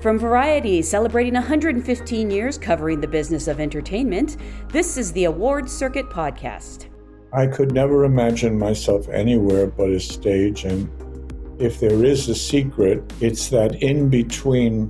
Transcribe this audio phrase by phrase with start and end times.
[0.00, 4.38] From Variety, celebrating 115 years covering the business of entertainment,
[4.70, 6.86] this is the Awards Circuit Podcast.
[7.34, 10.88] I could never imagine myself anywhere but a stage, and
[11.60, 14.88] if there is a secret, it's that in between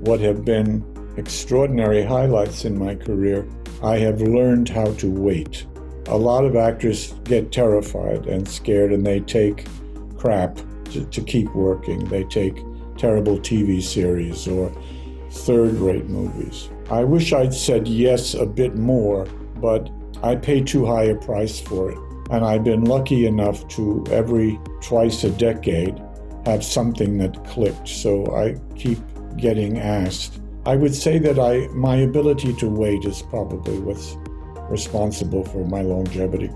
[0.00, 0.82] what have been
[1.18, 3.46] extraordinary highlights in my career,
[3.82, 5.66] I have learned how to wait.
[6.06, 9.66] A lot of actors get terrified and scared, and they take
[10.16, 10.58] crap
[10.92, 12.06] to, to keep working.
[12.06, 12.56] They take
[12.96, 14.72] terrible TV series or
[15.30, 16.70] third rate movies.
[16.90, 19.26] I wish I'd said yes a bit more,
[19.60, 19.90] but
[20.22, 21.98] I pay too high a price for it.
[22.30, 26.02] And I've been lucky enough to every twice a decade
[26.44, 28.98] have something that clicked, so I keep
[29.36, 30.40] getting asked.
[30.64, 34.16] I would say that I my ability to wait is probably what's
[34.70, 36.50] responsible for my longevity.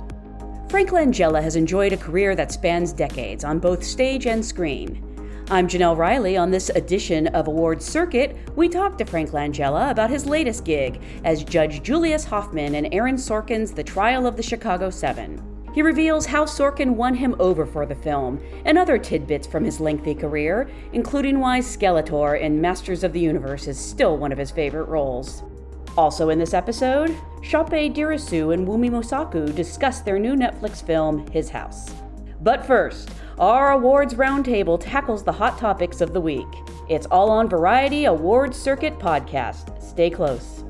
[0.68, 5.09] Frank Langella has enjoyed a career that spans decades on both stage and screen.
[5.52, 6.36] I'm Janelle Riley.
[6.36, 11.02] On this edition of Awards Circuit, we talk to Frank Langella about his latest gig
[11.24, 15.42] as Judge Julius Hoffman in Aaron Sorkin's The Trial of the Chicago Seven.
[15.74, 19.80] He reveals how Sorkin won him over for the film and other tidbits from his
[19.80, 24.52] lengthy career, including why Skeletor in Masters of the Universe is still one of his
[24.52, 25.42] favorite roles.
[25.98, 27.10] Also in this episode,
[27.42, 31.92] Sope Dirisu and Wumi Mosaku discuss their new Netflix film, His House.
[32.40, 36.46] But first, our awards roundtable tackles the hot topics of the week.
[36.90, 39.82] It's all on Variety Awards Circuit podcast.
[39.82, 40.62] Stay close.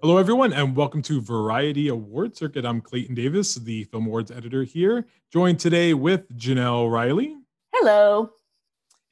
[0.00, 2.64] Hello, everyone, and welcome to Variety Award Circuit.
[2.64, 7.36] I'm Clayton Davis, the Film Awards editor here, joined today with Janelle Riley.
[7.74, 8.30] Hello.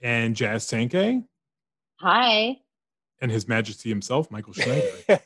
[0.00, 1.24] And Jazz Tangcay.
[2.00, 2.56] Hi
[3.20, 5.20] and His Majesty himself, Michael Schneider.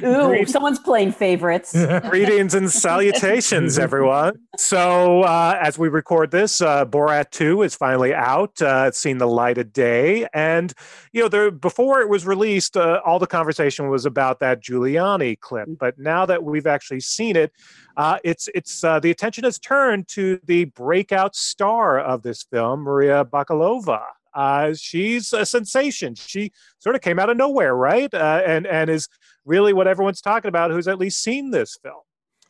[0.04, 1.72] Ooh, someone's playing favorites.
[2.08, 4.38] Greetings and salutations, everyone.
[4.56, 8.60] So, uh, as we record this, uh, Borat 2 is finally out.
[8.60, 10.26] Uh, it's seen the light of day.
[10.34, 10.72] And,
[11.12, 15.38] you know, there, before it was released, uh, all the conversation was about that Giuliani
[15.38, 15.68] clip.
[15.78, 17.52] But now that we've actually seen it,
[17.96, 22.80] uh, it's it's uh, the attention has turned to the breakout star of this film,
[22.80, 24.02] Maria Bakalova.
[24.34, 26.14] Uh, she's a sensation.
[26.14, 28.12] She sort of came out of nowhere, right?
[28.12, 29.08] Uh, and and is
[29.44, 32.00] really what everyone's talking about who's at least seen this film.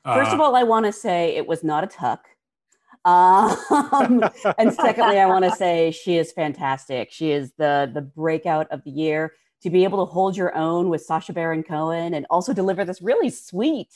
[0.05, 2.27] First of all, I want to say it was not a tuck.
[3.05, 4.25] Um,
[4.59, 7.11] and secondly, I want to say she is fantastic.
[7.13, 9.33] She is the the breakout of the year.
[9.63, 13.01] To be able to hold your own with Sacha Baron Cohen and also deliver this
[13.01, 13.95] really sweet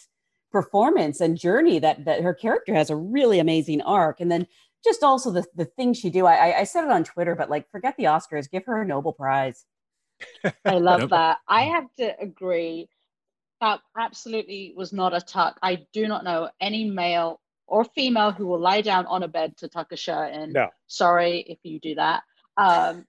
[0.52, 4.20] performance and journey that that her character has a really amazing arc.
[4.20, 4.46] And then
[4.86, 6.24] just also the, the things she do.
[6.26, 9.12] I, I said it on Twitter, but like forget the Oscars, give her a Nobel
[9.12, 9.64] Prize.
[10.64, 11.38] I love that.
[11.46, 12.88] I have to agree.
[13.60, 15.58] That absolutely was not a tuck.
[15.62, 19.56] I do not know any male or female who will lie down on a bed
[19.58, 20.52] to tuck a shirt in.
[20.52, 20.68] No.
[20.86, 22.22] Sorry if you do that.
[22.56, 23.04] Um,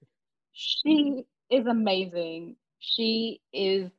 [0.52, 2.56] she is amazing.
[2.80, 3.90] She is,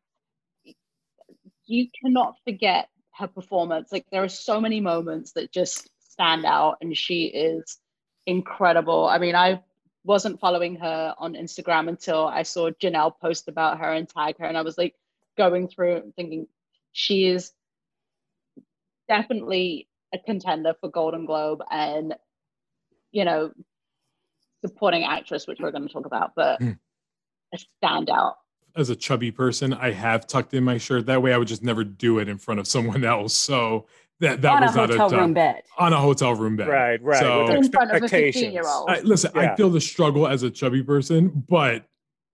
[1.65, 3.91] you cannot forget her performance.
[3.91, 5.89] Like there are so many moments that just
[6.19, 7.77] stand out and she is
[8.25, 9.07] incredible.
[9.07, 9.61] I mean, I
[10.03, 14.45] wasn't following her on Instagram until I saw Janelle post about her and tag her,
[14.45, 14.95] and I was like
[15.37, 16.47] going through thinking
[16.91, 17.51] she is
[19.07, 22.15] definitely a contender for Golden Globe and
[23.11, 23.51] you know
[24.65, 26.77] supporting actress, which we're going to talk about, but mm.
[27.53, 28.33] a standout.
[28.75, 31.05] As a chubby person, I have tucked in my shirt.
[31.05, 33.33] That way, I would just never do it in front of someone else.
[33.33, 33.87] So
[34.19, 35.63] that that on a was not hotel a tough- room bed.
[35.77, 36.67] on a hotel room bed.
[36.67, 37.19] Right, right.
[37.19, 38.45] So- with In front of a expectations.
[38.45, 38.89] 15-year-old.
[38.89, 41.85] I, listen, I feel the struggle as a chubby person, but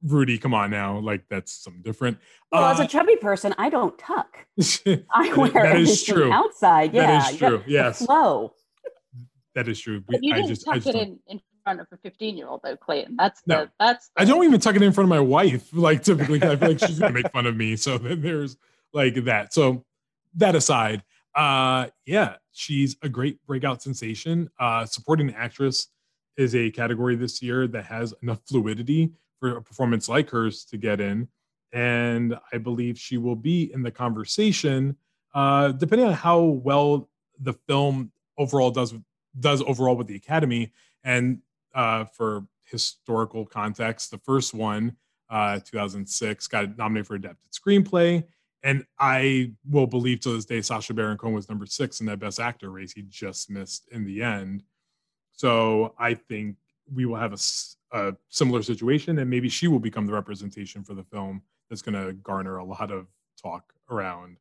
[0.04, 2.18] Rudy, come on now, like that's something different.
[2.52, 4.38] Well, as Uh, a chubby person, I don't tuck.
[4.60, 6.32] I wear that is everything true.
[6.32, 6.94] outside.
[6.94, 8.06] Yeah, that is true, the yes.
[8.06, 8.54] flow.
[9.56, 10.02] is true.
[10.08, 11.98] But you I didn't just, I tuck just it don't- in, in front of a
[11.98, 13.16] 15 year old though, Clayton.
[13.16, 13.68] That's the No.
[13.80, 16.56] that's the, I don't even tuck it in front of my wife, like typically I
[16.56, 17.76] feel like she's gonna make fun of me.
[17.76, 18.58] So then there's
[18.94, 19.54] like that.
[19.54, 19.86] So
[20.36, 21.02] that aside,
[21.36, 24.50] uh, yeah, she's a great breakout sensation.
[24.60, 25.88] Uh, supporting actress
[26.38, 30.78] is a category this year that has enough fluidity for a performance like hers to
[30.78, 31.28] get in,
[31.74, 34.98] and I believe she will be in the conversation.
[35.34, 37.10] Uh, depending on how well
[37.40, 38.94] the film overall does
[39.38, 40.72] does overall with the Academy,
[41.04, 41.40] and
[41.74, 44.96] uh, for historical context, the first one,
[45.30, 48.24] uh, 2006, got nominated for adapted screenplay.
[48.66, 52.20] And I will believe to this day, Sacha Baron Cohen was number six in that
[52.20, 52.92] Best Actor race.
[52.92, 54.64] He just missed in the end.
[55.32, 56.58] So I think
[56.92, 61.04] we will have a similar situation, and maybe she will become the representation for the
[61.04, 63.06] film that's going to garner a lot of
[63.42, 64.38] talk around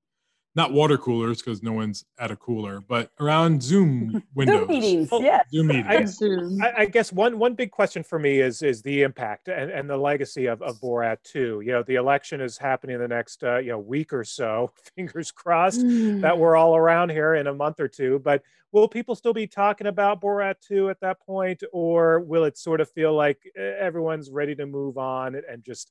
[0.56, 4.58] not water coolers because no one's at a cooler, but around Zoom windows.
[4.60, 5.44] Zoom meetings, Well, yes.
[5.50, 6.22] Zoom I- meetings.
[6.62, 9.90] I, I guess one one big question for me is is the impact and, and
[9.90, 11.62] the legacy of, of Borat 2.
[11.64, 14.70] You know, the election is happening in the next uh, you know week or so.
[14.96, 16.20] Fingers crossed Mm.
[16.20, 18.20] that we're all around here in a month or two.
[18.20, 22.56] But will people still be talking about Borat 2 at that point, or will it
[22.58, 25.90] sort of feel like eh, everyone's ready to move on and, and just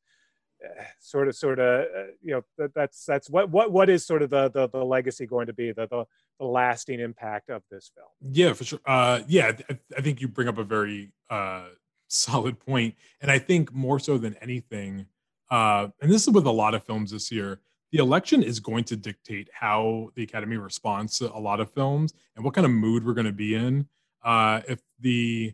[0.99, 4.21] sort of sort of uh, you know that, that's that's what what what is sort
[4.21, 6.05] of the the, the legacy going to be the, the
[6.39, 8.07] the lasting impact of this film?
[8.21, 8.79] Yeah, for sure.
[8.85, 11.65] Uh, yeah, I, I think you bring up a very uh,
[12.07, 15.05] solid point, and I think more so than anything,
[15.51, 17.59] uh, and this is with a lot of films this year.
[17.91, 22.15] The election is going to dictate how the Academy responds to a lot of films
[22.35, 23.87] and what kind of mood we're going to be in.
[24.23, 25.53] Uh, if the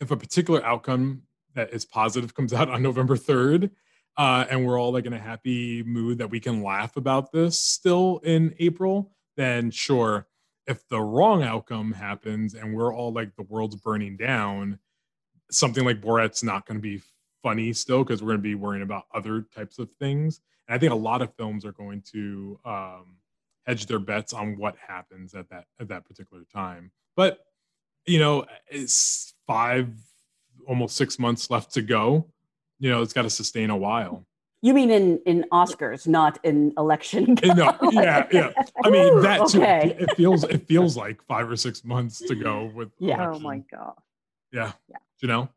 [0.00, 1.22] if a particular outcome
[1.54, 3.70] that is positive comes out on November third,
[4.16, 7.58] uh, and we're all like in a happy mood that we can laugh about this
[7.58, 10.26] still in April, then sure.
[10.66, 14.78] If the wrong outcome happens and we're all like the world's burning down,
[15.50, 17.02] something like Borat's not going to be
[17.42, 20.40] funny still because we're going to be worrying about other types of things.
[20.68, 23.16] And I think a lot of films are going to um,
[23.66, 26.90] hedge their bets on what happens at that at that particular time.
[27.16, 27.40] But
[28.06, 29.90] you know, it's five,
[30.66, 32.26] almost six months left to go.
[32.80, 34.26] You know, it's got to sustain a while.
[34.62, 37.36] You mean in in Oscars, not in election?
[37.42, 38.50] You know, yeah, yeah.
[38.84, 39.62] I mean, that too.
[39.62, 39.96] Okay.
[39.98, 42.90] It feels it feels like five or six months to go with.
[42.98, 43.30] Yeah.
[43.30, 43.94] Oh my god.
[44.52, 44.72] Yeah.
[44.90, 44.96] Yeah.
[45.20, 45.48] You know.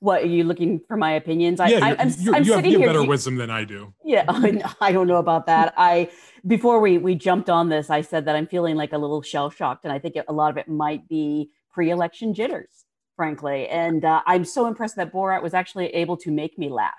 [0.00, 1.58] What are you looking for my opinions?
[1.60, 3.36] I, yeah, I, you're- I'm, you're- I'm you have, sitting you have better you- wisdom
[3.36, 3.92] than I do.
[4.04, 5.74] Yeah, I, I don't know about that.
[5.76, 6.10] I
[6.46, 9.50] before we we jumped on this, I said that I'm feeling like a little shell
[9.50, 12.68] shocked, and I think a lot of it might be pre-election jitters,
[13.22, 13.66] frankly.
[13.68, 16.94] And uh, I'm so impressed that Borat was actually able to make me laugh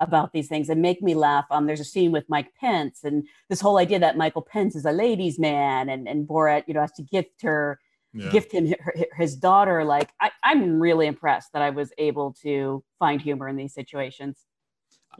[0.00, 1.44] about these things and make me laugh.
[1.50, 4.86] Um, there's a scene with Mike Pence, and this whole idea that Michael Pence is
[4.86, 7.78] a ladies' man, and and Borat, you know, has to gift her
[8.14, 8.30] Yeah.
[8.30, 9.84] gift him her, his daughter.
[9.84, 14.46] Like I, I'm really impressed that I was able to find humor in these situations.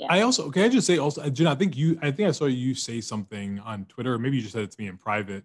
[0.09, 2.47] I also can I just say also, Jen, I think you I think I saw
[2.47, 5.45] you say something on Twitter, or maybe you just said it to me in private,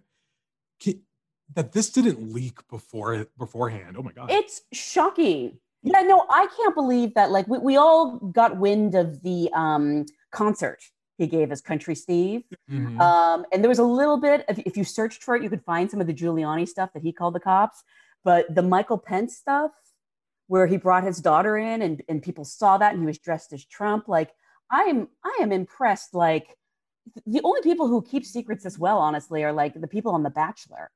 [0.80, 1.02] ki-
[1.54, 3.96] that this didn't leak before beforehand.
[3.98, 4.30] Oh my god.
[4.30, 5.58] It's shocking.
[5.82, 7.30] Yeah, no, I can't believe that.
[7.30, 10.80] Like, we, we all got wind of the um, concert
[11.18, 12.42] he gave as Country Steve.
[12.70, 13.00] Mhm.
[13.00, 15.64] Um, and there was a little bit, if, if you searched for it, you could
[15.64, 17.82] find some of the Giuliani stuff that he called the cops.
[18.24, 19.70] But the Michael Pence stuff,
[20.48, 23.52] where he brought his daughter in and, and people saw that and he was dressed
[23.52, 24.30] as Trump, like,
[24.70, 26.14] I'm I am impressed.
[26.14, 26.56] Like,
[27.26, 30.30] the only people who keep secrets this well, honestly, are like the people on The
[30.30, 30.90] Bachelor.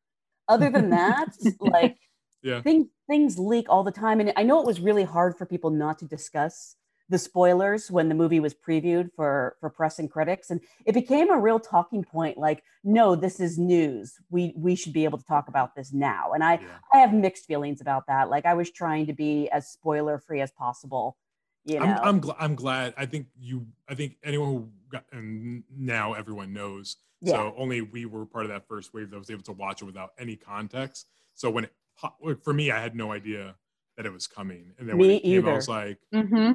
[0.49, 1.29] Other than that,
[1.61, 1.97] like,
[2.43, 2.61] yeah.
[2.63, 5.71] things things leak all the time and i know it was really hard for people
[5.71, 6.77] not to discuss
[7.09, 11.31] the spoilers when the movie was previewed for for press and critics and it became
[11.31, 15.25] a real talking point like no this is news we we should be able to
[15.25, 16.79] talk about this now and i Yeah.
[16.93, 20.41] i have mixed feelings about that like i was trying to be as spoiler free
[20.41, 21.17] as possible
[21.65, 22.95] you know I'm I'm, gl- I'm glad.
[22.97, 23.67] I think you.
[23.89, 26.97] I think anyone who got and now everyone knows.
[27.23, 27.33] Yeah.
[27.35, 29.85] So only we were part of that first wave that was able to watch it
[29.87, 31.07] without any context.
[31.35, 33.55] So when it po- for me, I had no idea
[33.97, 36.53] that it was coming, and then when Me it came, I was like, Mm-hmm.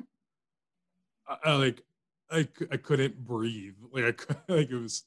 [1.27, 1.81] I, I like
[2.29, 3.75] I, I couldn't breathe.
[3.91, 5.03] Like I cou- like it was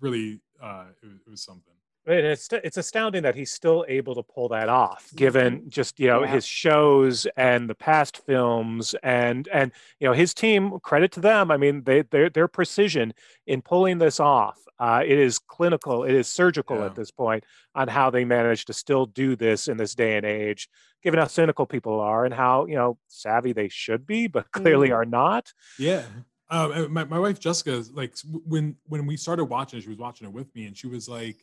[0.00, 1.74] really uh it was, it was something.
[2.06, 6.22] it's it's astounding that he's still able to pull that off, given just you know
[6.22, 6.32] Yeah.
[6.34, 10.78] his shows and the past films and and you know his team.
[10.82, 11.50] Credit to them.
[11.50, 13.12] I mean, they their their precision
[13.46, 14.58] in pulling this off.
[14.82, 16.02] Uh, it is clinical.
[16.02, 16.86] It is surgical Yeah.
[16.86, 20.26] at this point on how they manage to still do this in this day and
[20.26, 20.68] age,
[21.04, 24.90] given how cynical people are and how you know savvy they should be, but clearly
[24.90, 25.52] are not.
[25.78, 26.04] Yeah.
[26.50, 29.98] Um, my, my wife Jessica, is like when when we started watching it, she was
[29.98, 31.38] watching it with me, and she was like,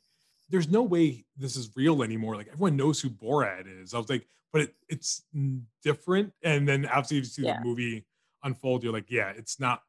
[0.49, 2.35] "There's no way this is real anymore.
[2.35, 5.23] Like everyone knows who Borat is." I was like, "But it, it's
[5.81, 7.57] different." And then after you see Yeah.
[7.59, 8.05] the movie
[8.43, 9.81] unfold, you're like, "Yeah, it's not.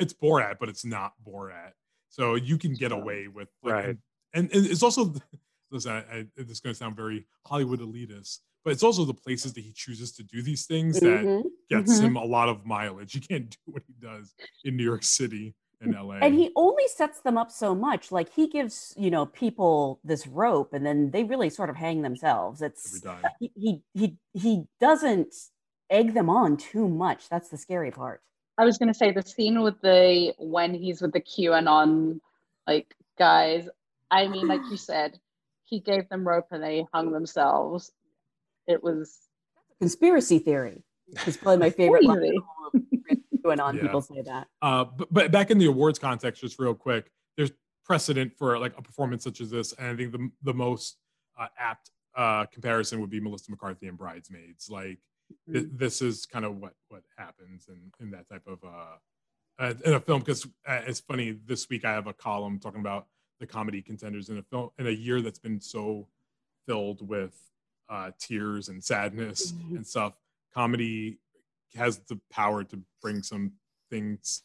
[0.00, 1.72] It's Borat, but it's not Borat."
[2.08, 3.96] So you can get away with like, Right.
[4.34, 5.14] and, and, it's also
[5.70, 5.92] listen.
[5.92, 9.52] I, I, this is going to sound very Hollywood elitist, but it's also the places
[9.54, 12.04] that he chooses to do these things that Mhm, gets mhm.
[12.04, 13.12] him a lot of mileage.
[13.12, 14.34] He can't do what he does
[14.64, 16.16] in New York City and LA.
[16.22, 18.10] And he only sets them up so much.
[18.10, 22.02] Like he gives, you know, people this rope and then they really sort of hang
[22.02, 22.62] themselves.
[22.62, 23.02] It's
[23.38, 25.34] he he he, he doesn't
[25.90, 27.28] egg them on too much.
[27.28, 28.22] That's the scary part.
[28.58, 32.20] I was gonna say the scene with the when he's with the QAnon
[32.66, 33.68] like guys.
[34.10, 35.18] I mean, like you said,
[35.64, 37.92] he gave them rope and they hung themselves.
[38.66, 39.18] It was
[39.78, 40.82] Conspiracy theory
[41.26, 43.22] is probably my favorite line crazy.
[43.42, 43.76] going on.
[43.76, 43.82] Yeah.
[43.82, 44.48] People say that.
[44.62, 47.52] Uh, but, but back in the awards context, just real quick, there's
[47.84, 50.96] precedent for like a performance such as this, and I think the the most
[51.38, 54.68] uh, apt uh, comparison would be Melissa McCarthy and Bridesmaids.
[54.70, 54.98] Like
[55.52, 58.96] th- this is kind of what what happens in in that type of uh,
[59.62, 60.20] uh in a film.
[60.20, 63.06] Because uh, it's funny, this week I have a column talking about
[63.40, 66.08] the comedy contenders in a film in a year that's been so
[66.66, 67.38] filled with
[67.88, 69.76] uh, tears and sadness Mhm.
[69.76, 70.14] and stuff.
[70.52, 71.18] Comedy
[71.74, 73.52] has the power to bring some
[73.90, 74.42] things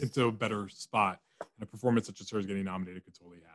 [0.00, 1.20] into a better spot.
[1.40, 3.52] And a performance such as hers getting nominated could totally happen.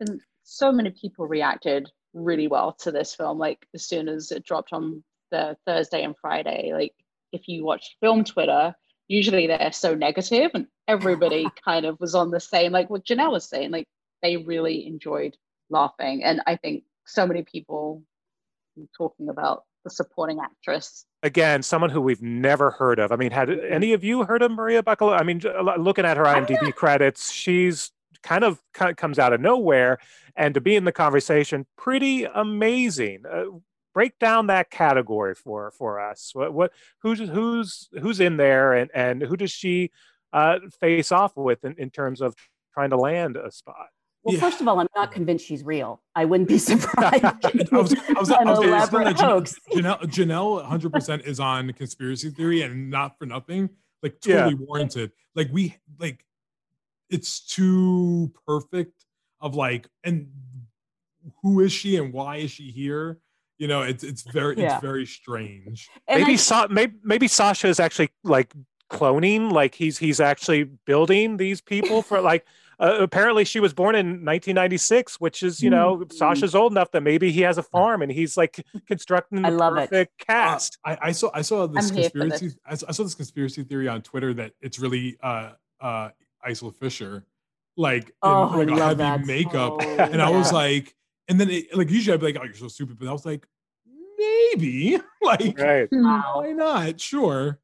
[0.00, 4.44] and so many people reacted really well to this film like as soon as it
[4.44, 6.94] dropped on the thursday and friday like
[7.32, 8.74] if you watch film twitter
[9.08, 13.32] usually they're so negative and everybody kind of was on the same like what janelle
[13.32, 13.86] was saying like
[14.22, 15.36] they really enjoyed
[15.70, 18.02] laughing and i think so many people
[18.96, 23.10] talking about the supporting actress Again, someone who we've never heard of.
[23.10, 25.18] I mean, had any of you heard of Maria Bakalova?
[25.18, 25.40] I mean,
[25.82, 29.98] looking at her IMDb credits, she's kind of, kind of comes out of nowhere,
[30.36, 33.22] and to be in the conversation, pretty amazing.
[33.24, 33.44] Uh,
[33.94, 36.30] break down that category for for us.
[36.34, 36.72] What what
[37.02, 39.90] who's who's who's in there, and and who does she
[40.32, 42.34] uh, face off with in, in terms of
[42.74, 43.86] trying to land a spot?
[44.24, 44.40] Well, Yeah.
[44.40, 46.02] first of all, I'm not convinced she's real.
[46.14, 47.24] I wouldn't be surprised.
[47.24, 47.30] I
[47.72, 49.54] was, I was, I An was elaborate that Jan- hoax.
[49.72, 53.68] Janelle, Janelle 100% is on conspiracy theory and not for nothing.
[54.02, 54.44] Like Yeah.
[54.44, 55.12] totally warranted.
[55.34, 56.24] Like we like
[57.10, 59.04] it's too perfect
[59.40, 60.28] of like and
[61.42, 63.18] who is she and why is she here?
[63.58, 64.74] You know, it's it's very Yeah.
[64.74, 65.88] it's very strange.
[66.08, 68.52] And maybe I- Sa- maybe maybe Sacha is actually like
[68.90, 72.44] cloning like he's he's actually building these people for like
[72.80, 76.12] uh, apparently she was born in 1996 which is you know Mm.
[76.12, 79.50] Sacha's old enough that maybe he has a farm and he's like constructing the I
[79.50, 79.88] love it.
[79.90, 82.86] perfect Uh, cast I, I saw I saw this I'm here for conspiracy I saw,
[82.88, 86.10] I saw this conspiracy theory on Twitter that it's really uh uh
[86.46, 87.24] Isla Fisher
[87.76, 89.24] like in, Oh, like a heavy that.
[89.26, 90.94] makeup so and I was like
[91.28, 93.26] and then it, like usually I'd be like oh you're so stupid but I was
[93.26, 93.46] like
[94.18, 97.60] maybe like right why not sure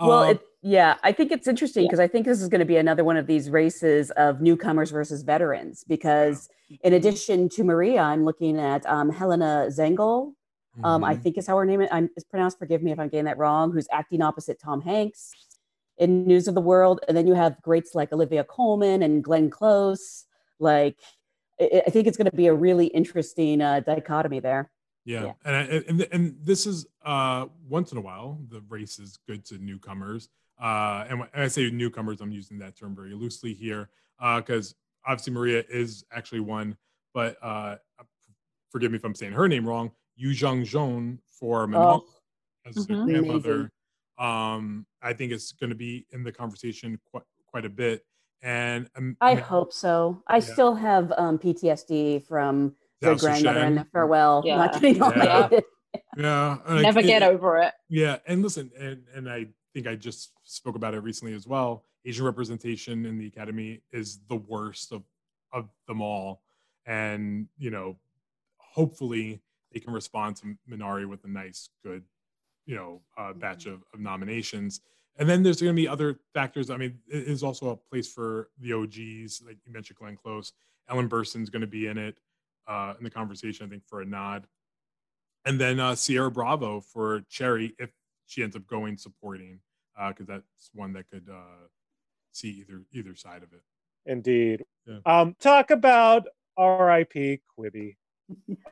[0.00, 2.66] Well, Um, it, yeah, I think it's interesting because I think this is going to
[2.66, 5.84] be another one of these races of newcomers versus veterans.
[5.84, 6.48] Because
[6.82, 10.34] in addition to Maria, I'm looking at um, Helena Zengel.
[10.84, 11.22] Um, I mhm.
[11.22, 12.58] think is how her name is, I'm, is pronounced.
[12.58, 13.72] Forgive me if I'm getting that wrong.
[13.72, 15.32] Who's acting opposite Tom Hanks
[15.98, 19.50] in News of the World, and then you have greats like Olivia Colman and Glenn
[19.50, 20.26] Close.
[20.58, 20.96] Like,
[21.60, 24.70] I, I think it's going to be a really interesting uh, dichotomy there.
[25.04, 25.32] Yeah, Yeah.
[25.44, 29.44] and, I- and and this is uh once in a while the race is good
[29.46, 30.28] to newcomers.
[30.60, 33.88] Uh, and when I say newcomers, I'm using that term very loosely here
[34.36, 34.74] because
[35.06, 36.76] obviously Maria is actually one,
[37.14, 37.76] but uh,
[38.70, 39.90] forgive me if I'm saying her name wrong.
[40.16, 42.04] Yu Jung Jeon for Minari Oh,
[42.66, 43.04] as her mhm.
[43.06, 43.70] grandmother.
[44.18, 48.04] Um, I think it's going to be in the conversation quite quite a bit.
[48.42, 50.22] And um, I hope so.
[50.26, 50.40] I Yeah.
[50.40, 54.42] still have um, PTSD from the Zhao grandmother and the farewell.
[54.44, 54.56] Yeah.
[54.56, 55.48] Not getting on my Yeah.
[55.48, 55.64] head.
[56.16, 59.96] yeah, like, never it- get over it Yeah, and listen, and and I think I
[59.96, 61.84] just spoke about it recently as well.
[62.04, 65.02] Asian representation in the academy is the worst of
[65.52, 66.42] of them all,
[66.86, 67.96] and you know,
[68.56, 69.42] hopefully
[69.72, 72.02] they can respond to Minari with a nice, good,
[72.66, 74.80] you know, uh, batch of, of nominations.
[75.20, 76.70] And then there's going to be other factors.
[76.70, 80.52] I mean, it is also a place for the OGs, like you mentioned, Glenn Close.
[80.88, 82.18] Ellen Burstyn's going to be in it.
[82.66, 84.46] uh, in the conversation, I think, for a nod.
[85.44, 87.90] And then uh, Ciara Bravo for Cherry if
[88.26, 89.60] she ends up going supporting,
[90.08, 91.66] because uh, that's one that could uh,
[92.32, 93.62] see either either side of it.
[94.06, 94.64] Indeed.
[94.86, 94.98] Yeah.
[95.04, 97.40] Um, talk about R.I.P.
[97.58, 97.96] Quibi.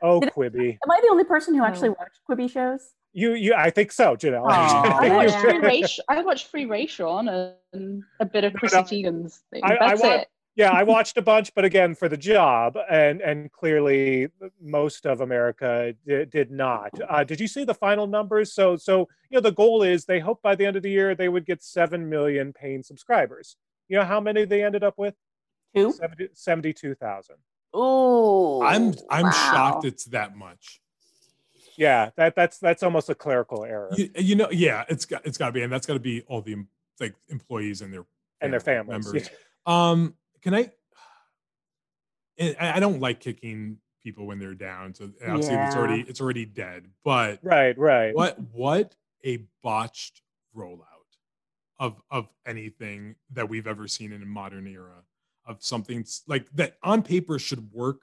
[0.01, 0.77] Oh, Did- Quibi.
[0.83, 2.93] Am I the only person who actually watched Quibi shows?
[3.13, 3.53] You, you.
[3.55, 4.45] I think so, Janelle.
[4.49, 4.99] Aw.
[4.99, 5.15] I Yeah.
[5.15, 5.99] watched Free Race.
[6.07, 8.83] I watched Free Rayshawn and a bit of Chrissy no.
[9.11, 9.61] Teigen's thing.
[9.63, 10.27] I- I That's wa- it.
[10.55, 14.27] yeah, I watched a bunch, but again, for the job, and and clearly
[14.61, 16.91] most of America did, did not.
[17.09, 18.53] Uh, did you see the final numbers?
[18.53, 21.15] So so you know the goal is they hope by the end of the year
[21.15, 23.55] they would get seven million paying subscribers.
[23.87, 25.15] You know how many they ended up with?
[25.75, 25.91] Two?
[25.93, 27.35] 70 72,000.
[27.75, 28.61] Ooh.
[28.63, 29.31] I'm I'm wow.
[29.31, 30.79] shocked it's that much.
[31.79, 33.89] Yeah, that that's that's almost a clerical error.
[33.95, 36.23] You, you know, yeah, it's got it's got to be, and that's got to be
[36.23, 36.57] all the
[36.99, 38.05] like employees and their
[38.41, 39.29] And their families, members.
[39.65, 40.71] Um, can I?
[42.59, 46.45] I I don't like kicking people when they're down, so obviously it's already it's already
[46.45, 46.87] dead.
[47.05, 48.13] But Right, right.
[48.13, 50.21] what what a botched
[50.53, 50.83] rollout
[51.79, 55.03] of of anything that we've ever seen in a modern era
[55.45, 58.01] of something like that on paper should work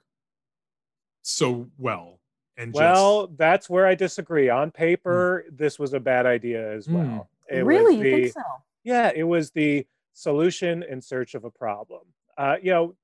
[1.21, 2.19] so well
[2.57, 4.49] and Well, that's where I disagree.
[4.49, 6.95] On paper, this was a bad idea as Hmm.
[6.95, 7.29] well.
[7.49, 7.95] It was really?
[7.97, 8.41] You think so?
[8.83, 12.01] Yeah, it was the solution in search of a problem.
[12.37, 12.95] Uh, you know,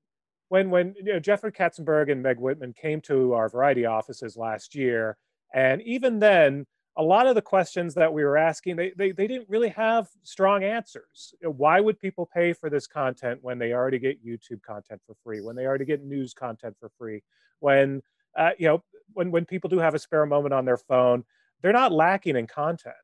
[0.48, 4.74] when when you know, Jeffrey Katzenberg and Meg Whitman came to our variety offices last
[4.74, 5.16] year,
[5.52, 9.26] and even then, a lot of the questions that we were asking, they they, they
[9.26, 11.34] didn't really have strong answers.
[11.42, 15.40] Why would people pay for this content when they already get YouTube content for free?
[15.40, 17.22] When they already get news content for free?
[17.60, 18.02] When
[18.36, 18.84] uh, you know,
[19.14, 21.24] when when people do have a spare moment on their phone,
[21.62, 22.94] they're not lacking in content.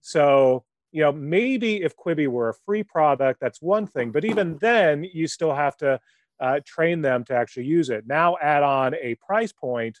[0.00, 4.10] So you know, maybe if Quibi were a free product, that's one thing.
[4.10, 6.00] But even then, you still have to
[6.40, 8.06] uh, train them to actually use it.
[8.06, 10.00] Now, add on a price point.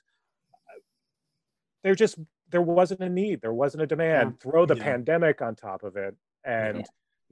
[1.82, 2.18] There just
[2.50, 3.42] there wasn't a need.
[3.42, 4.40] There wasn't a demand.
[4.40, 4.84] Throw the Yeah.
[4.84, 6.86] pandemic on top of it, and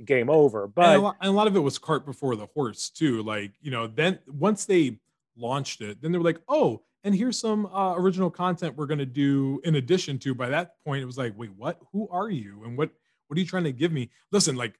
[0.05, 0.65] game over.
[0.65, 3.23] and, But a lot, and a lot of it was cart before the horse too.
[3.23, 4.99] Like you know, then once they
[5.37, 9.07] launched it, then they were like, oh, and here's some uh, original content we're gonna
[9.07, 10.35] do in addition to.
[10.35, 11.79] By that point, it was like, wait, what?
[11.93, 12.65] Who are you?
[12.65, 12.91] And what
[13.29, 14.11] what are you trying to give me?
[14.33, 14.75] Listen, like,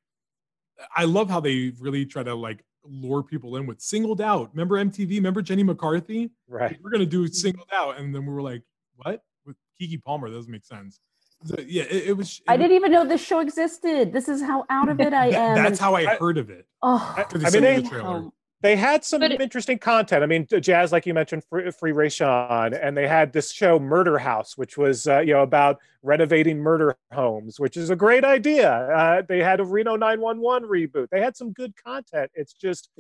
[0.97, 4.51] I love how they really try to like lure people in with singled out.
[4.53, 5.11] Remember MTV?
[5.17, 6.31] Remember Jenny McCarthy?
[6.49, 8.63] right, Like, we're gonna do singled out, and then we were like,
[8.97, 9.23] what?
[9.47, 10.99] With Keke Palmer, that doesn't make sense.
[11.45, 12.41] So, yeah, it, it was.
[12.49, 14.13] I it was- didn't even know this show existed.
[14.13, 15.63] This is how out of it I that- am.
[15.63, 16.67] that's how I I- heard of it.
[16.83, 18.09] Oh, After they I mean, they- the trailer.
[18.09, 18.33] um,
[18.67, 20.25] they had some it- interesting content.
[20.25, 24.19] I mean, Jazz, like you mentioned, Free, Free Rayshawn, and they had this show Murder
[24.19, 28.71] House, which was uh, you know about renovating murder homes, which is a great idea.
[28.71, 31.09] Uh, they had a Reno 911 reboot.
[31.11, 32.33] They had some good content.
[32.35, 32.91] It's just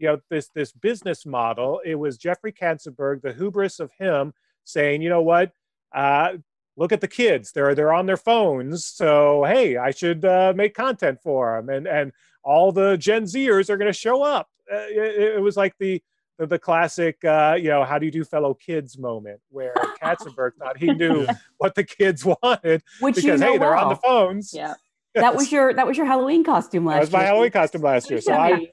[0.00, 1.80] you know this this business model.
[1.84, 5.52] It was Jeffrey Katzenberg, the hubris of him saying, you know what.
[5.94, 6.38] Uh,
[6.76, 8.84] Look at the kids; they're they're on their phones.
[8.84, 12.12] So hey, I should uh, make content for them, and and
[12.44, 14.48] all the Gen Zers are going to show up.
[14.72, 16.02] Uh, it, it was like the
[16.38, 20.52] the, the classic, uh, you know, how do you do, fellow kids moment, where Katzenberg
[20.58, 21.26] thought he knew
[21.58, 24.52] what the kids wanted which because you know hey, they're on the phones.
[24.52, 24.74] Yeah.
[25.14, 26.96] That was your that was your Halloween costume last year.
[26.96, 27.26] That was my year.
[27.28, 28.20] Halloween costume last year.
[28.20, 28.68] So I,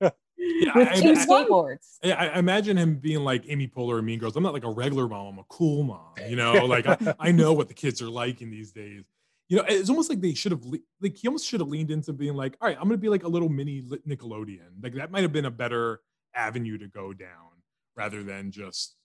[0.00, 1.98] Yeah, with I- two I- skateboards.
[2.02, 4.36] Yeah, I I imagine him being like Amy Poehler and Mean Girls.
[4.36, 5.34] I'm not like a regular mom.
[5.34, 6.14] I'm a cool mom.
[6.28, 9.04] You know, like I, I know what the kids are like in these days.
[9.48, 11.90] You know, it's almost like they should have le- like he almost should have leaned
[11.90, 14.82] into being like, all right, I'm gonna be like a little mini Nickelodeon.
[14.82, 16.00] Like that might have been a better
[16.34, 17.62] avenue to go down
[17.96, 18.96] rather than just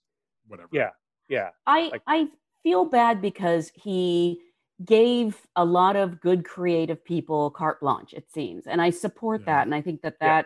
[0.48, 0.70] whatever.
[0.74, 0.90] yeah,
[1.30, 2.28] yeah, I Like- I
[2.62, 4.42] feel bad because he
[4.84, 8.14] gave a lot of good creative people carte blanche.
[8.14, 9.46] It seems, and I support Yeah.
[9.46, 10.42] that, and I think that Yeah.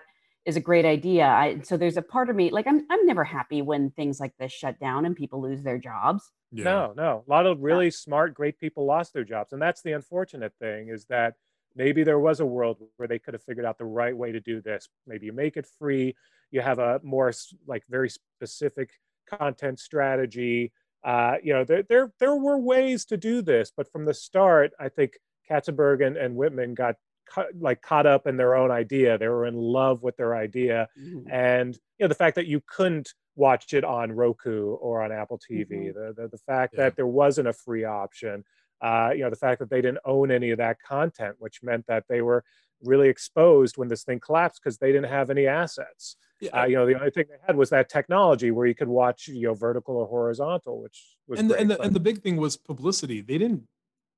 [0.47, 1.25] That is a great idea.
[1.25, 4.33] I so there's a part of me like I'm I'm never happy when things like
[4.39, 6.31] this shut down and people lose their jobs.
[6.51, 6.63] Yeah.
[6.63, 7.23] No, no.
[7.27, 9.51] A lot of really smart, great people lost their jobs.
[9.51, 11.33] And that's the unfortunate thing is that
[11.75, 14.39] maybe there was a world where they could have figured out the right way to
[14.39, 14.87] do this.
[15.05, 16.15] Maybe you make it free,
[16.49, 17.33] you have a more
[17.67, 18.91] like very specific
[19.29, 20.71] content strategy.
[21.03, 24.71] Uh, you know, there, there there were ways to do this, but from the start,
[24.79, 25.17] I think
[25.49, 26.95] Katzenberg and, and Whitman got
[27.29, 29.17] ca- like caught up in their own idea.
[29.17, 30.87] They were in love with their idea
[31.29, 35.39] and you know the fact that you couldn't watch it on Roku or on Apple
[35.39, 36.85] TV, the, the the fact Yeah.
[36.85, 38.43] that there wasn't a free option,
[38.81, 41.85] uh, you know the fact that they didn't own any of that content, which meant
[41.87, 42.43] that they were
[42.83, 46.15] really exposed when this thing collapsed because they didn't have any assets.
[46.39, 48.87] Yeah, Uh, you know the only thing they had was that technology where you could
[48.87, 51.99] watch you know vertical or horizontal, which was and the, great, and the and the
[51.99, 53.21] big thing was publicity.
[53.21, 53.63] They didn't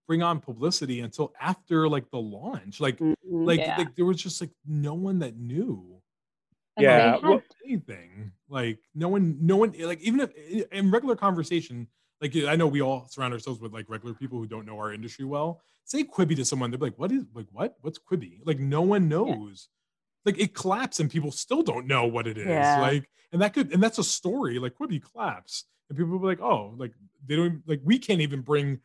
[0.09, 2.79] bring on publicity until after like the launch.
[2.79, 3.13] Like Mhm.
[3.23, 3.77] like Yeah.
[3.77, 6.01] like there was just like no one that knew.
[6.75, 8.31] And Yeah, had- well- anything.
[8.49, 10.33] Like no one, no one, like even if
[10.71, 11.87] in regular conversation,
[12.21, 14.91] like I know we all surround ourselves with like regular people who don't know our
[14.91, 15.61] industry well.
[15.85, 17.77] Say Quibi to someone, they're like, "What is like what?
[17.81, 19.69] What's Quibi?" Like no one knows.
[20.25, 22.47] Like it collapsed and people still don't know what it is.
[22.47, 22.81] Yeah.
[22.81, 24.57] Like and that could and that's a story.
[24.57, 26.93] Like Quibi collapse and people will be like, "Oh, like
[27.27, 28.79] they don't even- like we can't even bring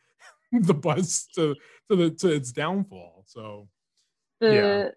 [0.61, 1.55] the buzz to
[1.89, 3.67] to the to its downfall." So
[4.39, 4.89] the Yeah.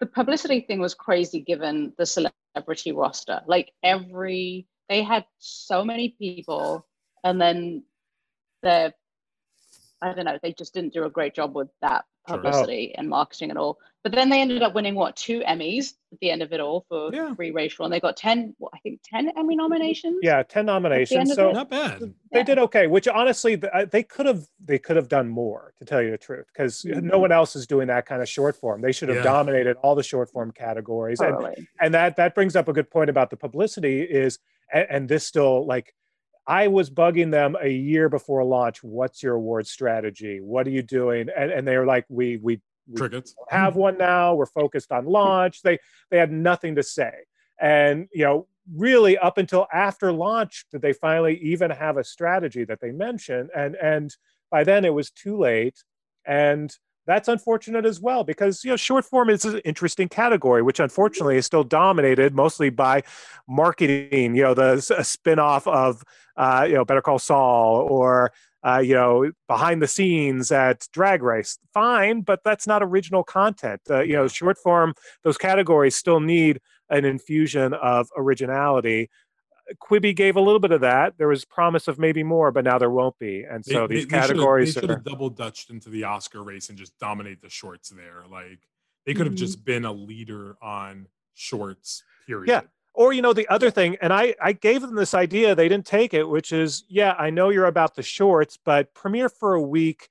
[0.00, 3.42] the publicity thing was crazy given the celebrity roster.
[3.46, 6.86] Like every they had so many people,
[7.24, 7.84] and then
[8.62, 8.92] the
[10.02, 12.38] I don't know, they just didn't do a great job with that Sure.
[12.38, 13.78] publicity and marketing and all.
[14.02, 16.86] But then they ended up winning what two Emmys at the end of it all
[16.88, 17.34] for Yeah.
[17.34, 20.20] Free Rayshawn, and they got ten, what, I think ten Emmy nominations.
[20.22, 21.34] Yeah, ten nominations.
[21.34, 22.14] So not bad.
[22.32, 25.84] they did okay which honestly uh, they could have they could have done more to
[25.84, 27.02] tell you the truth because Mhm.
[27.02, 29.22] no one else is doing that kind of short form they should have Yeah.
[29.24, 31.36] dominated all the short form categories and,
[31.80, 34.38] and that that brings up a good point about the publicity is
[34.72, 35.92] and, and this still like
[36.46, 40.40] i was bugging them a year before launch what's your award strategy?
[40.40, 41.28] What are you doing?
[41.36, 42.98] And, and they were like we we we
[43.48, 44.34] have one now.
[44.34, 45.62] We're focused on launch.
[45.62, 45.78] They
[46.10, 47.12] they had nothing to say.
[47.60, 52.64] And you know really up until after launch did they finally even have a strategy
[52.64, 53.50] that they mentioned?
[53.54, 54.14] And and
[54.50, 55.82] by then it was too late.
[56.26, 56.74] And
[57.10, 61.36] that's unfortunate as well because you know short form is an interesting category which unfortunately
[61.36, 63.02] is still dominated mostly by
[63.48, 66.04] marketing you know the a spin-off of
[66.36, 71.22] uh, you know better call saul or uh, you know behind the scenes at drag
[71.22, 71.58] race.
[71.72, 73.80] Fine but that's not original content.
[73.90, 74.94] Uh, you know short form
[75.24, 79.08] those categories still need an infusion of originality
[79.78, 82.78] quibi gave a little bit of that there was promise of maybe more but now
[82.78, 86.04] there won't be and so these should've- categories they should have double dutched into the
[86.04, 88.24] Oscar race and just dominate the shorts there.
[88.30, 88.60] Like
[89.06, 89.38] they could have Mhm.
[89.38, 92.02] just been a leader on shorts.
[92.26, 92.48] Period.
[92.48, 92.60] Yeah.
[92.92, 95.86] or you know the other thing and i i gave them this idea they didn't
[95.86, 99.62] take it which is yeah i know you're about the shorts but premiere for a
[99.62, 100.08] week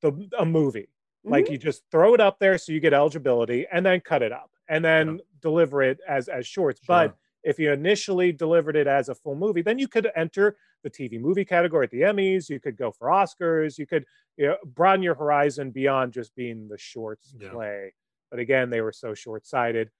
[0.00, 0.88] the a movie
[1.24, 4.30] like you just throw it up there so you get eligibility and then cut it
[4.32, 7.16] up and then deliver it as as shorts but Sure.
[7.42, 11.20] If you initially delivered it as a full movie then you could enter the tv
[11.20, 14.04] movie category at the emmys you could go for oscars you could
[14.36, 17.50] you know broaden your horizon beyond just being the shorts Yeah.
[17.50, 17.92] play
[18.30, 19.90] but again they were so short-sighted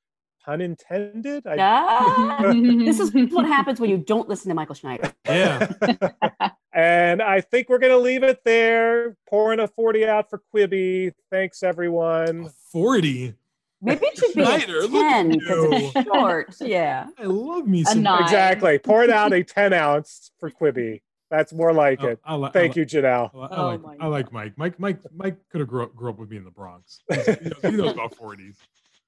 [0.44, 5.12] pun intended I, Ah, this is what happens when you don't listen to Michael Schneider.
[5.26, 5.70] Yeah.
[6.72, 9.16] and I think we're going to leave it there.
[9.28, 11.12] Pouring a 40 out for Quibi.
[11.30, 12.48] Thanks, everyone.
[12.72, 13.34] 40.
[13.82, 16.02] Maybe it should be Schneider, a look at 10 because it's you.
[16.04, 16.54] short.
[16.60, 17.06] Yeah.
[17.18, 18.02] I love me some.
[18.02, 18.22] nine.
[18.22, 18.78] Exactly.
[18.78, 21.00] Pouring out a 10 ounce for Quibi.
[21.30, 22.18] That's more like Oh, it.
[22.24, 23.30] I, li- I Thank li- you, Janelle.
[23.34, 24.52] I, li- oh I Oh like my I like Mike.
[24.58, 27.00] Mike Mike Mike could have grew up, grew up with me in the Bronx.
[27.08, 28.56] He knows, he knows about 40s.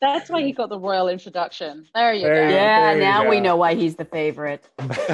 [0.01, 1.87] That's why he got the royal introduction.
[1.95, 2.49] There you There go.
[2.49, 2.55] go.
[2.55, 4.65] Yeah, there you now we know why he's the favorite.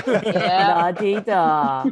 [0.07, 0.93] Yeah.
[0.93, 1.85] La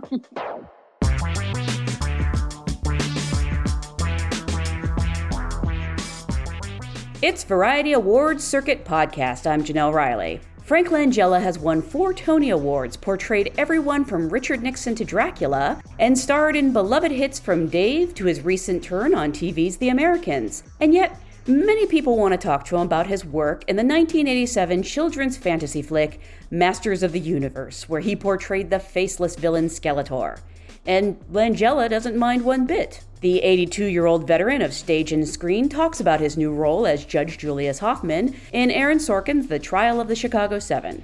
[7.27, 9.51] It's Variety Awards Circuit Podcast.
[9.51, 10.39] I'm Janelle Riley.
[10.63, 16.17] Frank Langella has won four Tony Awards, portrayed everyone from Richard Nixon to Dracula, and
[16.17, 20.63] starred in beloved hits from Dave to his recent turn on TV's The Americans.
[20.81, 24.85] And yet, many people want to talk to him about his work in the 1987
[24.85, 26.21] children's fantasy flick
[26.53, 30.39] Masters of the Universe, where he portrayed the faceless villain Skeletor.
[30.87, 33.03] And Langella doesn't mind one bit.
[33.23, 37.07] The 82 year old veteran of stage and screen talks about his new role as
[37.07, 41.03] Judge Julius Hoffman in Aaron Sorkin's The Trial of the Chicago Seven.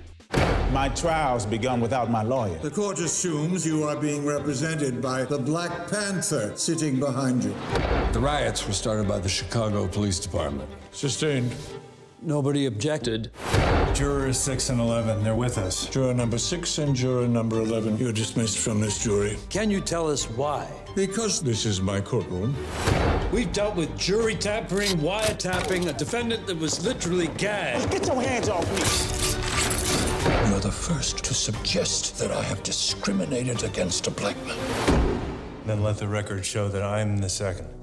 [0.72, 2.58] My trial's begun without my lawyer.
[2.58, 7.54] The court assumes you are being represented by the Black Panther sitting behind you.
[8.12, 10.68] The riots were started by the Chicago Police Department.
[10.90, 11.54] Sustained.
[12.24, 13.32] Nobody objected.
[13.94, 15.86] Jurors 6 and 11, they're with us.
[15.88, 19.36] Juror number six and juror number 11, you're dismissed from this jury.
[19.50, 20.70] Can you tell us why?
[20.94, 22.56] Because this is my courtroom.
[23.32, 27.90] We've dealt with jury tampering, wiretapping, a defendant that was literally gagged.
[27.90, 30.48] Get your hands off me!
[30.48, 35.20] You're the first to suggest that I have discriminated against a black man.
[35.66, 37.81] Then let the record show that I'm the second.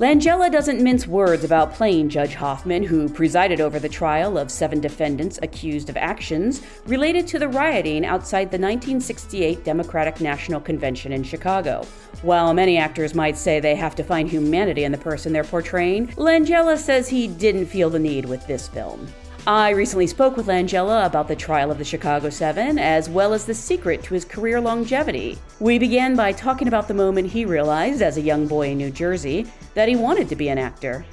[0.00, 4.80] Langella doesn't mince words about playing Judge Hoffman, who presided over the trial of seven
[4.80, 11.22] defendants accused of actions related to the rioting outside the 1968 Democratic National Convention in
[11.22, 11.86] Chicago.
[12.22, 16.06] While many actors might say they have to find humanity in the person they're portraying,
[16.16, 19.06] Langella says he didn't feel the need with this film.
[19.46, 23.46] I recently spoke with Langella about the trial of the Chicago Seven, as well as
[23.46, 25.38] the secret to his career longevity.
[25.60, 28.90] We began by talking about the moment he realized, as a young boy in New
[28.90, 31.06] Jersey, that he wanted to be an actor.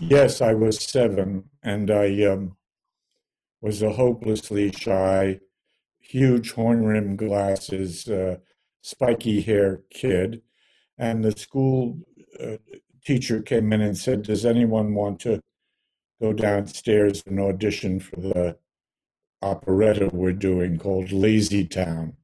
[0.00, 2.56] Yes, I was seven, and I um,
[3.62, 5.40] was a hopelessly shy,
[5.98, 8.36] huge horn rimmed glasses, uh,
[8.82, 10.42] spiky hair kid.
[10.98, 12.00] And the school
[12.38, 12.58] uh,
[13.02, 15.40] teacher came in and said, Does anyone want to
[16.20, 18.56] go downstairs and audition for the
[19.42, 22.14] operetta we're doing called Lazy Town,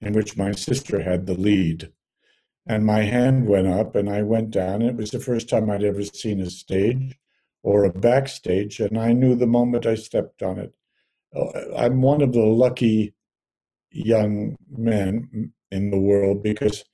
[0.00, 1.92] in which my sister had the lead?
[2.66, 4.82] And my hand went up and I went down.
[4.82, 7.16] It was the first time I'd ever seen a stage
[7.62, 8.80] or a backstage.
[8.80, 10.74] And I knew the moment I stepped on it.
[11.34, 13.14] Uh, I'm one of the lucky
[13.90, 16.84] young men in the world because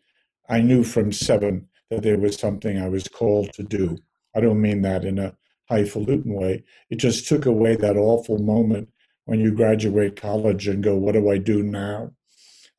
[0.48, 3.96] I knew from seven that there was something I was called to do.
[4.35, 5.35] I don't mean that in a
[5.70, 6.64] highfalutin way.
[6.90, 8.88] It just took away that awful moment
[9.25, 12.12] when you graduate college and go, What do I do now?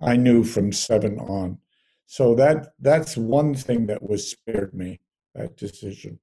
[0.02, 1.60] I knew from seven on
[2.14, 5.00] so that that's one thing that was spared me
[5.34, 6.20] that decision.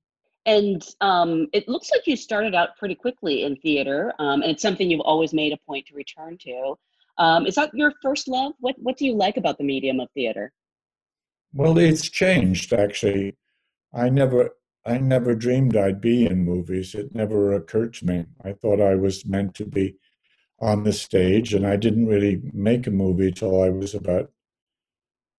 [0.46, 4.62] And um, it looks like you started out pretty quickly in theater, um, and it's
[4.62, 6.79] something you've always made a point to return to.
[7.18, 8.53] Um, is that your first love?
[8.61, 10.53] What What do you like about the medium of theater?
[11.53, 13.37] Well, it's changed actually.
[13.92, 14.51] I never
[14.85, 16.95] I never dreamed I'd be in movies.
[16.95, 18.27] It never occurred to me.
[18.45, 19.97] I thought I was meant to be
[20.59, 24.31] on the stage, and I didn't really make a movie till I was about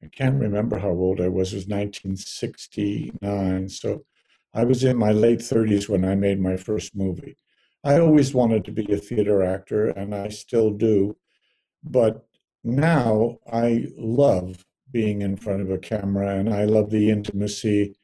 [0.03, 1.53] I can't remember how old I was.
[1.53, 3.69] It was 1969.
[3.69, 4.05] So
[4.53, 7.37] I was in my late 30s when I made my first movie.
[7.83, 11.17] I always wanted to be a theater actor, and I still do.
[11.83, 12.25] But
[12.63, 17.95] now I love being in front of a camera, and I love the intimacy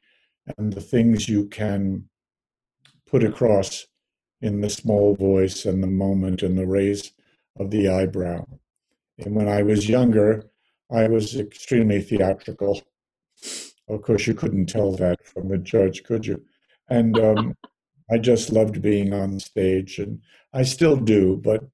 [0.56, 2.08] and the things you can
[3.06, 3.86] put across
[4.40, 7.12] in the small voice and the moment and the raise
[7.58, 8.46] of the eyebrow.
[9.18, 10.44] And when I was younger,
[10.90, 12.80] I was extremely theatrical.
[13.88, 16.42] Of course, you couldn't tell that from the judge, could you?
[16.88, 17.56] And um,
[18.10, 20.20] I just loved being on stage, and
[20.52, 21.64] I still do, but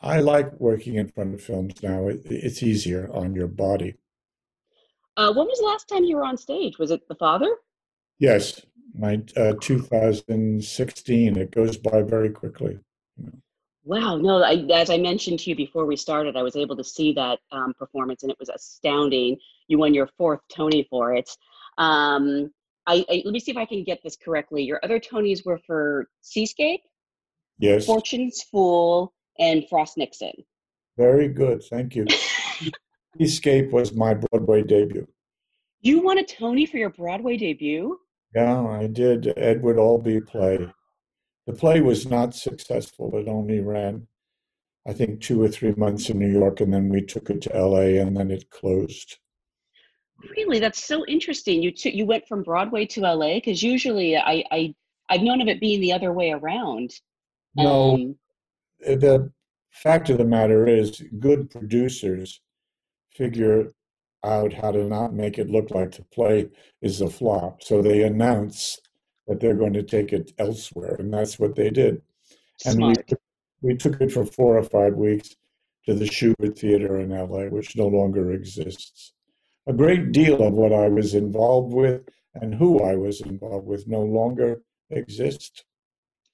[0.00, 2.08] I like working in front of films now.
[2.08, 3.94] It, it's easier on your body.
[5.16, 6.78] Uh, when was the last time you were on stage?
[6.78, 7.56] Was it The Father?
[8.18, 8.60] Yes,
[8.98, 11.36] my uh, 2016.
[11.36, 12.78] It goes by very quickly.
[13.84, 16.84] Wow, no, I, as I mentioned to you before we started, I was able to
[16.84, 19.38] see that um, performance and it was astounding.
[19.68, 21.30] You won your fourth Tony for it.
[21.78, 22.50] Um,
[22.86, 24.62] I, I, let me see if I can get this correctly.
[24.62, 26.82] Your other Tonys were for Seascape,
[27.58, 30.32] yes, Fortune's Fool, and Frost Nixon.
[30.96, 32.06] Very good, thank you.
[33.18, 35.06] Seascape was my Broadway debut.
[35.80, 37.98] You won a Tony for your Broadway debut?
[38.34, 39.32] Yeah, I did.
[39.36, 40.70] Edward Albee play.
[41.46, 43.16] The play was not successful.
[43.16, 44.06] It only ran,
[44.86, 47.58] I think, two or three months in New York, and then we took it to
[47.58, 49.16] LA, and then it closed.
[50.36, 51.62] Really, that's so interesting.
[51.62, 54.74] You t- you went from Broadway to LA because usually I I
[55.08, 56.92] I've known of it being the other way around.
[57.56, 58.18] No, um,
[58.80, 59.32] the
[59.70, 62.40] fact of the matter is, good producers
[63.14, 63.70] figure
[64.24, 66.48] out how to not make it look like the play
[66.82, 67.62] is a flop.
[67.62, 68.78] So they announce
[69.26, 72.02] that they're going to take it elsewhere, and that's what they did.
[72.64, 73.20] And we took,
[73.62, 75.36] we took it for four or five weeks
[75.86, 79.12] to the Shubert Theater in LA, which no longer exists.
[79.66, 82.02] A great deal of what I was involved with
[82.34, 85.64] and who I was involved with no longer exist.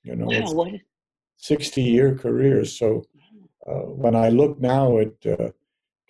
[0.03, 0.71] You know, wow,
[1.37, 2.65] 60 year career.
[2.65, 3.05] So
[3.67, 5.51] uh, when I look now at uh,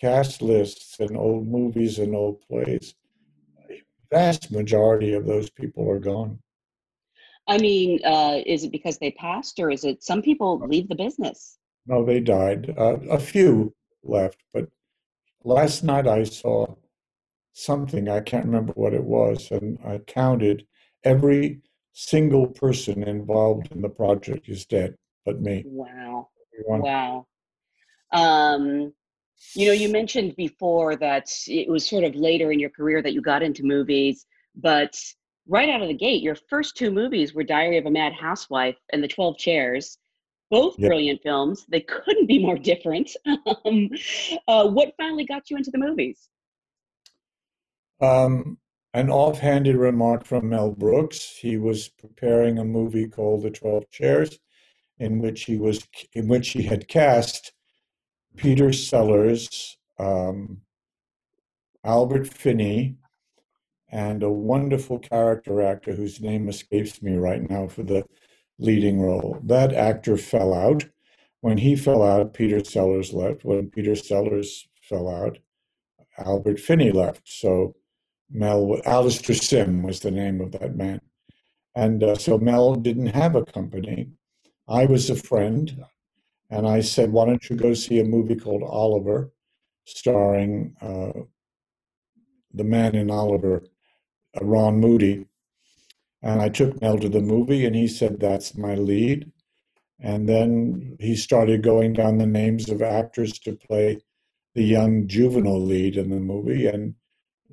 [0.04, 2.94] cast lists and old movies and old plays,
[4.10, 6.38] vast majority of those people are gone.
[7.48, 10.94] I mean, uh, is it because they passed, or is it some people leave the
[10.94, 11.58] business?
[11.86, 12.74] No, they died.
[12.76, 14.68] Uh, a few left, but
[15.42, 16.66] last night I saw
[17.54, 18.06] something.
[18.06, 20.66] I can't remember what it was, and I counted
[21.02, 21.60] every
[21.92, 25.64] single person involved in the project is dead, but me.
[25.66, 26.28] Wow!
[26.58, 26.80] Everyone.
[26.82, 27.26] Wow!
[28.12, 28.92] Um,
[29.54, 33.12] you know, you mentioned before that it was sort of later in your career that
[33.12, 34.26] you got into movies,
[34.56, 34.98] but
[35.48, 38.76] right out of the gate, your first two movies were Diary of a Mad Housewife
[38.92, 39.98] and The 12 Chairs.
[40.50, 40.90] Both yep.
[40.90, 41.66] brilliant films.
[41.68, 43.10] They couldn't be more different.
[43.64, 43.90] um,
[44.46, 46.28] uh, what finally got you into the movies?
[48.00, 48.58] Um,
[48.92, 51.36] an offhanded remark from Mel Brooks.
[51.36, 54.38] He was preparing a movie called The 12 Chairs,
[54.98, 57.52] in which he was in which he had cast
[58.36, 60.60] Peter Sellers, um,
[61.84, 62.96] Albert Finney,
[63.90, 68.04] and a wonderful character actor whose name escapes me right now for the
[68.58, 69.38] leading role.
[69.44, 70.84] That actor fell out.
[71.40, 73.44] When he fell out, Peter Sellers left.
[73.44, 75.38] When Peter Sellers fell out,
[76.18, 77.22] Albert Finney left.
[77.24, 77.74] So
[78.30, 81.00] Mel, Alastair Sim was the name of that man.
[81.76, 84.08] And uh, so Mel didn't have a company.
[84.68, 85.84] I was a friend,
[86.54, 89.32] and I said, Why don't you go see a movie called Oliver,
[89.86, 91.22] starring uh,
[92.52, 93.64] the man in Oliver,
[94.40, 95.26] uh, Ron Moody.
[96.22, 99.32] And I took Mel to the movie, and he said, That's my lead.
[99.98, 103.98] And then he started going down the names of actors to play
[104.54, 106.68] the young juvenile lead in the movie.
[106.68, 106.94] And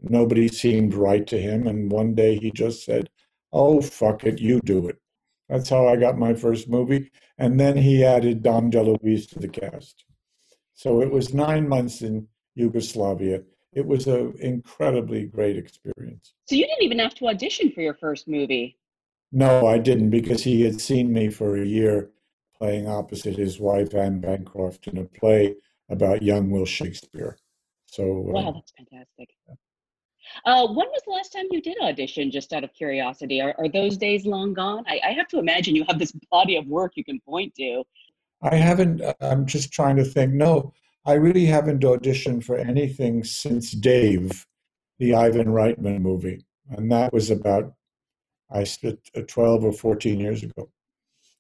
[0.04, 1.66] nobody seemed right to him.
[1.66, 3.10] And one day he just said,
[3.52, 5.01] Oh, fuck it, you do it.
[5.52, 7.12] That's how I got my first movie.
[7.38, 10.06] And then he added Dom DeLuise to the cast.
[10.74, 13.42] So it was nine months in Yugoslavia.
[13.74, 16.34] It was an incredibly great experience.
[16.46, 18.78] So you didn't even have to audition for your first movie.
[19.34, 22.12] No, I didn't because he had seen me for a year
[22.58, 25.56] playing opposite his wife, Anne Bancroft, in a play
[25.90, 27.38] about young Will Shakespeare.
[27.88, 29.30] So wow, uh, that's fantastic.
[30.46, 32.32] Uh, when was the last time you did audition?
[32.32, 34.84] Just out of curiosity, are, are those days long gone?
[34.88, 37.84] I, I have to imagine you have this body of work you can point to.
[38.42, 39.02] I haven't.
[39.02, 40.34] Uh, I'm just trying to think.
[40.34, 40.74] No,
[41.06, 44.46] I really haven't auditioned for anything since Dave,
[45.00, 47.74] the Ivan Reitman movie, and that was about
[48.52, 50.70] I stood uh, 12 or 14 years ago.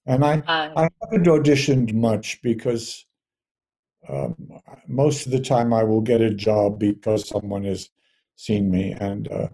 [0.05, 3.05] And I, uh, I haven't auditioned much because
[4.09, 4.35] um,
[4.87, 7.89] most of the time I will get a job because someone has
[8.41, 9.49] seen me, and uh,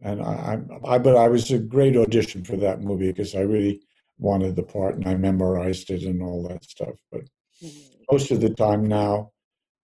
[0.00, 3.80] and I, I, but I was a great audition for that movie because I really
[4.18, 6.94] wanted the part and I memorized it and all that stuff.
[7.10, 7.22] But
[7.62, 8.02] mm-hmm.
[8.10, 9.32] most of the time now,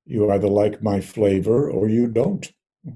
[0.04, 2.50] you either like my flavor or you don't.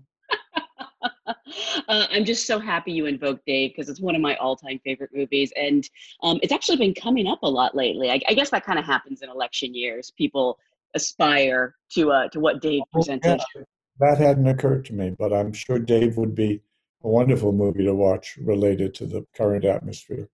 [1.89, 5.11] Uh, I'm just so happy you invoked Dave because it's one of my all-time favorite
[5.15, 5.89] movies, and
[6.23, 8.11] um, it's actually been coming up a lot lately.
[8.11, 10.11] I, I guess that kind of happens in election years.
[10.11, 10.59] People
[10.95, 13.41] aspire to uh, to what Dave oh, presented.
[13.55, 13.63] Yeah,
[14.01, 16.63] that hadn't occurred to me, but I'm sure Dave would be
[17.03, 20.29] a wonderful movie to watch related to the current atmosphere.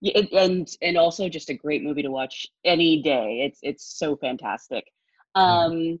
[0.00, 3.42] Yeah, and and also just a great movie to watch any day.
[3.44, 4.84] It's it's so fantastic.
[5.36, 5.40] Mm-hmm.
[5.40, 5.98] Um,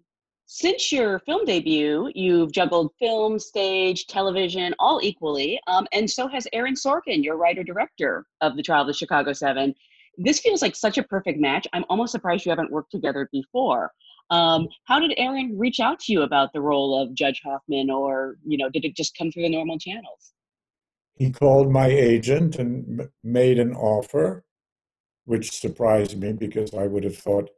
[0.48, 6.46] since your film debut, you've juggled film, stage, television, all equally, um, and so has
[6.52, 9.74] Aaron Sorkin, your writer director of The Trial of the Chicago Seven.
[10.18, 11.66] This feels like such a perfect match.
[11.72, 13.92] I'm almost surprised you haven't worked together before.
[14.30, 18.36] Um, how did Aaron reach out to you about the role of Judge Hoffman, or
[18.44, 20.32] you know, did it just come through the normal channels?
[21.14, 24.44] He called my agent and made an offer,
[25.24, 27.50] which surprised me because I would have thought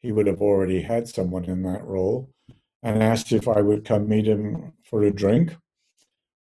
[0.00, 2.30] he would have already had someone in that role,
[2.82, 5.56] and asked if I would come meet him for a drink.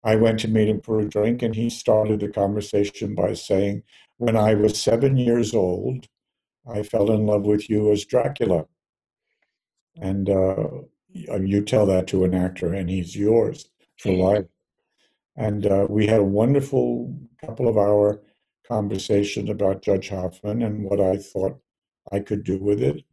[0.03, 3.83] I went to meet him for a drink, and he started the conversation by saying,
[4.17, 6.07] When I was seven years old,
[6.67, 8.65] I fell in love with you as Dracula.
[10.01, 10.67] And uh,
[11.13, 14.45] you tell that to an actor, and he's yours for life.
[15.37, 18.21] And uh, we had a wonderful couple of hour
[18.67, 21.59] conversation about Judge Hoffman and what I thought
[22.11, 23.03] I could do with it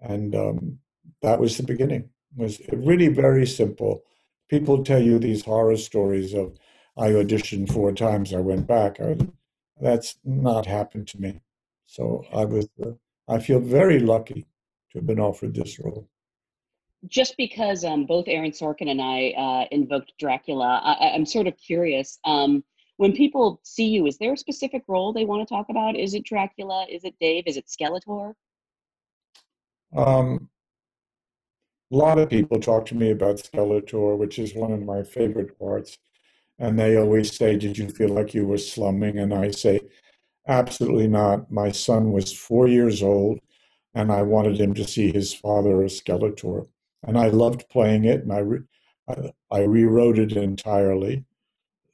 [0.00, 0.78] and um,
[1.22, 2.10] that was the beginning.
[2.36, 4.02] It was really very simple.
[4.48, 6.56] People tell you these horror stories of
[6.96, 9.00] I auditioned four times, I went back.
[9.00, 9.16] I,
[9.80, 11.40] that's not happened to me.
[11.86, 12.90] So I was, uh,
[13.28, 14.46] I feel very lucky
[14.90, 16.08] to have been offered this role.
[17.06, 21.56] Just because um, both Aaron Sorkin and I uh, invoked Dracula, I, am sort of
[21.56, 22.18] curious.
[22.24, 22.64] Um,
[22.96, 25.96] when people see you, is there a specific role they want to talk about?
[25.96, 26.86] Is it Dracula?
[26.90, 27.44] Is it Dave?
[27.46, 28.34] Is it Skeletor?
[29.96, 30.48] Um,
[31.92, 35.56] a lot of people talk to me about Skeletor, which is one of my favorite
[35.58, 35.96] parts.
[36.58, 39.18] And they always say, Did you feel like you were slumming?
[39.18, 39.80] And I say,
[40.48, 41.50] Absolutely not.
[41.52, 43.38] My son was four years old,
[43.94, 46.66] and I wanted him to see his father as Skeletor.
[47.06, 48.64] And I loved playing it, and I, re-
[49.08, 51.24] I, I, rewrote it entirely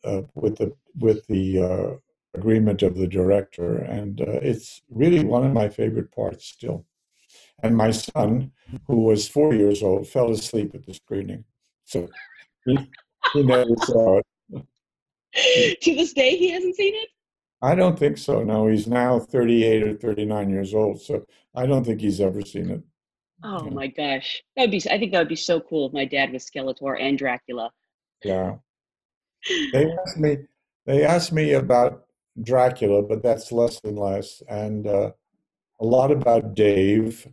[0.03, 3.77] uh, with the, with the uh, agreement of the director.
[3.77, 6.87] And uh, it's really one of my favorite parts still.
[7.63, 8.53] And my son,
[8.87, 11.45] who was four years old, fell asleep at the screening.
[11.85, 12.09] So
[12.65, 12.79] he,
[13.33, 14.27] he never saw it.
[15.81, 17.09] to this day, he hasn't seen it?
[17.63, 18.43] I don't think so.
[18.43, 21.01] No, he's now 38 or 39 years old.
[21.01, 22.83] So I don't think he's ever seen it.
[23.45, 24.43] Oh my gosh.
[24.57, 27.01] That would be I think that would be so cool if my dad was Skeletor
[27.01, 27.71] and Dracula.
[28.25, 28.57] Yeah.
[29.73, 30.39] They asked me
[30.87, 32.07] they asked me about
[32.43, 34.43] Dracula, but that's less than less.
[34.49, 35.13] And uh,
[35.81, 37.29] a lot about Dave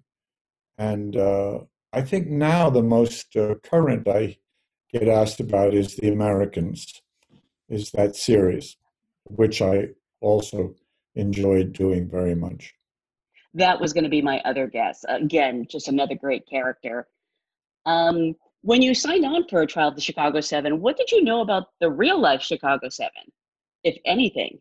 [0.78, 1.60] and uh,
[1.94, 4.38] I think now the most uh, current I
[4.92, 7.02] get asked about is The Americans,
[7.70, 8.78] is that series,
[9.26, 9.90] which I
[10.22, 10.76] also
[11.16, 12.74] enjoyed doing very much.
[13.54, 15.04] That was going to be my other guess.
[15.08, 17.08] Again, just another great character.
[17.86, 21.24] Um, when you signed on for a trial of the Chicago Seven, what did you
[21.24, 23.32] know about the real life Chicago Seven,
[23.84, 24.60] if anything?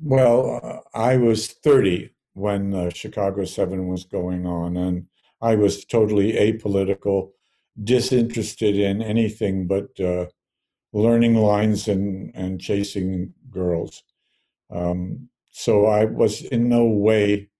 [0.00, 5.06] Well, uh, I was 30 when uh, Chicago 7 was going on, and
[5.40, 7.32] I was totally apolitical,
[7.82, 10.26] disinterested in anything but uh,
[10.92, 14.02] learning lines and, and chasing girls.
[14.70, 17.50] Um, so I was in no way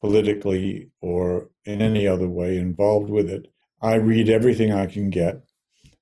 [0.00, 3.52] politically or in any other way involved with it.
[3.80, 5.42] I read everything I can get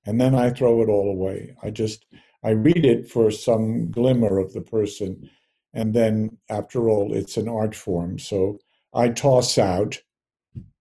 [0.05, 1.55] and then I throw it all away.
[1.61, 2.05] I just
[2.43, 5.29] I read it for some glimmer of the person
[5.73, 8.19] and then after all it's an art form.
[8.19, 8.59] So
[8.93, 9.99] I toss out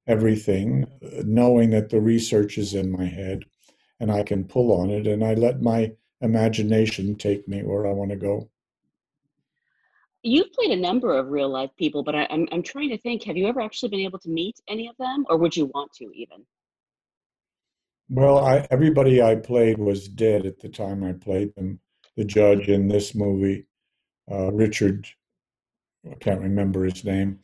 [0.07, 0.87] everything
[1.25, 3.45] knowing that the research is in my head
[3.99, 7.93] and I can pull on it and I let my imagination take me where I
[7.93, 8.51] want to go.
[10.27, 12.99] You've played a number of real life people, but I, am I'm, I'm trying to
[12.99, 13.23] think.
[13.23, 15.93] Have you ever actually been able to meet any of them, or would you want
[15.99, 16.45] to even?
[18.09, 21.79] Well, I, everybody I played was dead at the time I played them.
[22.17, 23.67] The judge in this movie,
[24.29, 25.07] uh, Richard,
[26.11, 27.39] I can't remember his name,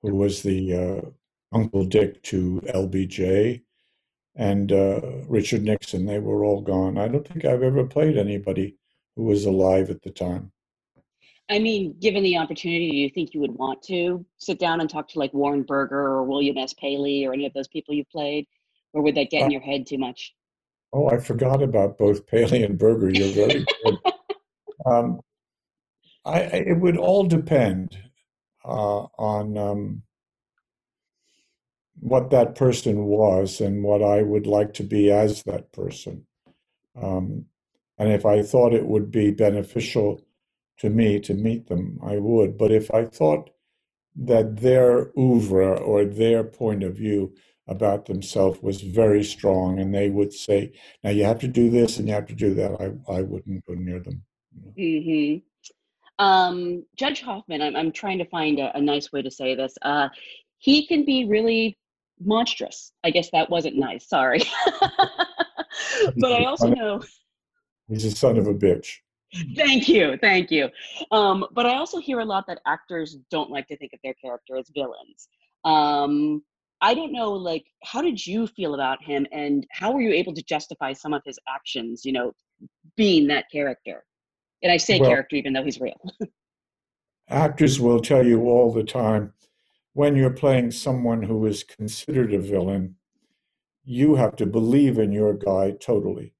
[0.00, 1.08] who was the uh,
[1.54, 3.62] Uncle Dick to LBJ,
[4.36, 6.06] and uh, Richard Nixon.
[6.06, 6.96] They were all gone.
[6.96, 8.78] I don't think I've ever played anybody
[9.16, 10.50] who was alive at the time.
[11.52, 14.88] I mean, given the opportunity, do you think you would want to sit down and
[14.88, 16.72] talk to like Warren Burger or William S.
[16.72, 18.46] Paley or any of those people you've played?
[18.94, 20.34] Or would that get uh, in your head too much?
[20.94, 23.10] Oh, I forgot about both Paley and Burger.
[23.10, 23.98] You're very good.
[24.86, 25.20] um,
[26.24, 27.98] I, it would all depend
[28.64, 30.02] uh, on um,
[32.00, 36.26] what that person was and what I would like to be as that person.
[36.96, 37.44] Um,
[37.98, 40.24] and if I thought it would be beneficial
[40.82, 42.58] to me to meet them, I would.
[42.58, 43.50] But if I thought
[44.16, 47.32] that their oeuvre or their point of view
[47.68, 50.72] about themselves was very strong, and they would say,
[51.04, 52.86] "Now you have to do this and you have to do that," I
[53.18, 54.24] I wouldn't go near them.
[54.76, 55.38] Mm-hmm.
[56.18, 59.74] Um, Judge Hoffman, I'm I'm trying to find a, a nice way to say this.
[59.82, 60.08] Uh,
[60.58, 61.78] he can be really
[62.20, 62.92] monstrous.
[63.04, 64.08] I guess that wasn't nice.
[64.08, 64.42] Sorry,
[66.16, 67.00] but I also know
[67.88, 68.98] he's a son of a bitch.
[69.56, 70.68] Thank you, thank you.
[71.10, 74.14] Um, but I also hear a lot that actors don't like to think of their
[74.14, 75.28] character as villains.
[75.64, 76.42] Um,
[76.82, 80.34] I don't know, like, how did you feel about him, and how were you able
[80.34, 82.04] to justify some of his actions?
[82.04, 82.32] You know,
[82.96, 84.04] being that character,
[84.62, 86.00] and I say well, character even though he's real.
[87.28, 89.32] actors will tell you all the time
[89.94, 92.96] when you're playing someone who is considered a villain,
[93.84, 96.34] you have to believe in your guy totally,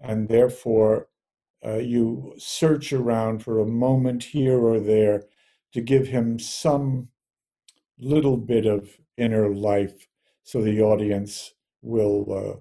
[0.00, 1.08] and therefore
[1.64, 5.24] uh, you search around for a moment here or there
[5.72, 7.08] to give him some
[7.98, 10.08] little bit of inner life
[10.42, 12.60] so the audience will uh,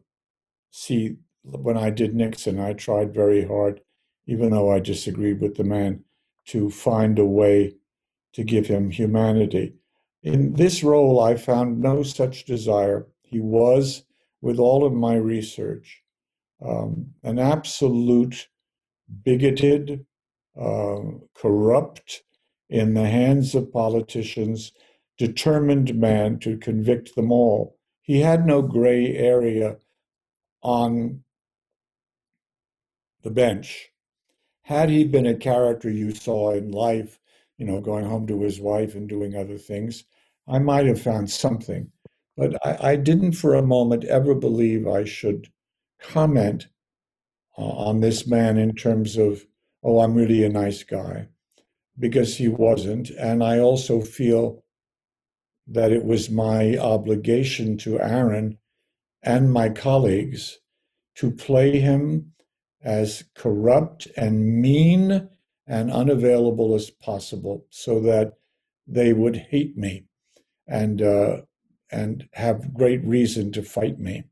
[0.69, 1.17] see.
[1.43, 3.81] When I did Nixon, I tried very hard,
[4.27, 6.03] even though I disagreed with the man,
[6.47, 7.75] to find a way
[8.33, 9.73] to give him humanity.
[10.21, 13.07] In this role, I found no such desire.
[13.23, 14.03] He was,
[14.41, 16.03] with all of my research,
[16.63, 18.47] um, an absolute
[19.23, 20.05] bigoted,
[20.59, 20.99] uh,
[21.33, 22.23] corrupt,
[22.69, 24.71] in the hands of politicians,
[25.17, 27.77] determined man to convict them all.
[28.01, 29.77] He had no gray area
[30.63, 31.23] on
[33.23, 33.89] the bench.
[34.63, 37.19] Had he been a character you saw in life,
[37.57, 40.05] you know, going home to his wife and doing other things,
[40.47, 41.91] I might have found something.
[42.37, 45.49] But I, I didn't for a moment ever believe I should
[45.99, 46.67] comment
[47.61, 49.45] on this man in terms of,
[49.83, 51.27] oh, I'm really a nice guy,
[51.99, 53.09] because he wasn't.
[53.11, 54.63] And I also feel
[55.67, 58.57] that it was my obligation to Aaron
[59.23, 60.59] and my colleagues
[61.15, 62.31] to play him
[62.83, 65.29] as corrupt and mean
[65.67, 68.33] and unavailable as possible so that
[68.87, 70.05] they would hate me
[70.67, 71.41] and uh,
[71.91, 74.23] and have great reason to fight me.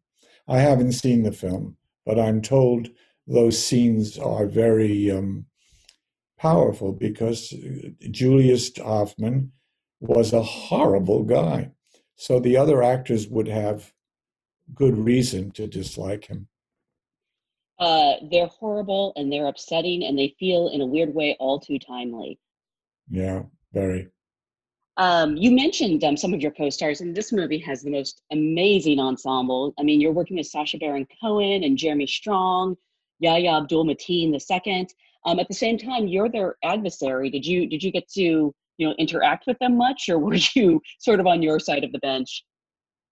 [0.47, 2.89] I haven't seen the film, but I'm told
[3.29, 5.45] those scenes are very um,
[6.39, 7.53] powerful because
[8.09, 9.51] Julius Hoffman
[9.99, 11.71] was a horrible guy.
[12.15, 13.93] So the other actors would have
[14.73, 16.47] good reason to dislike him.
[17.77, 21.79] Uh, they're horrible and they're upsetting and they feel in a weird way all too
[21.79, 22.39] timely.
[23.09, 24.09] Yeah, very.
[24.97, 28.99] Um, you mentioned um, some of your co-stars, and this movie has the most amazing
[28.99, 29.73] ensemble.
[29.79, 32.75] I mean, you're working with Sacha Baron Cohen and Jeremy Strong,
[33.19, 34.87] Yahya Abdul Mateen II.
[35.25, 37.29] Um, at the same time, you're their adversary.
[37.29, 40.81] Did you did you get to you know interact with them much, or were you
[40.99, 42.43] sort of on your side of the bench?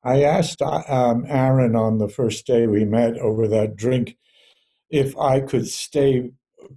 [0.04, 4.18] I asked um, Aaron on the first day we met over that drink
[4.90, 6.32] if I could stay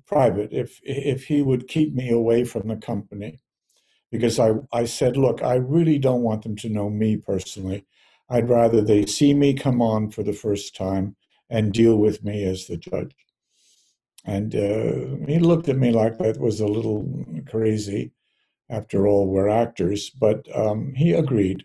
[0.06, 3.40] private if if he would keep me away from the company
[4.10, 7.86] because I, I said, look, I really don't want them to know me personally.
[8.28, 11.16] I'd rather they see me come on for the first time
[11.50, 13.14] and deal with me as the judge.
[14.24, 18.12] And uh, he looked at me like that was a little crazy.
[18.68, 21.64] After all, we're actors, but um, he agreed.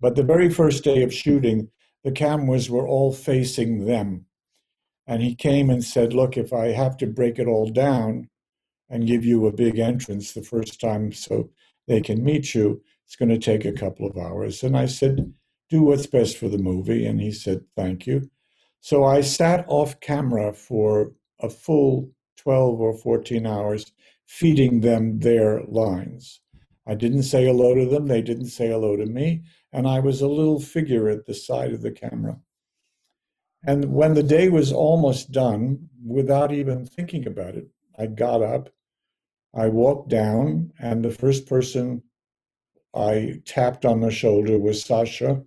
[0.00, 1.68] But the very first day of shooting,
[2.04, 4.26] the cameras were all facing them.
[5.06, 8.28] And he came and said, Look, if I have to break it all down
[8.88, 11.50] and give you a big entrance the first time so
[11.88, 14.62] they can meet you, it's going to take a couple of hours.
[14.62, 15.32] And I said,
[15.70, 17.04] Do what's best for the movie.
[17.04, 18.30] And he said, Thank you.
[18.84, 23.92] So I sat off camera for a full 12 or 14 hours
[24.26, 26.40] feeding them their lines.
[26.84, 30.20] I didn't say hello to them, they didn't say hello to me, and I was
[30.20, 32.40] a little figure at the side of the camera.
[33.64, 38.68] And when the day was almost done, without even thinking about it, I got up,
[39.54, 42.02] I walked down, and the first person
[42.92, 45.44] I tapped on the shoulder was Sacha.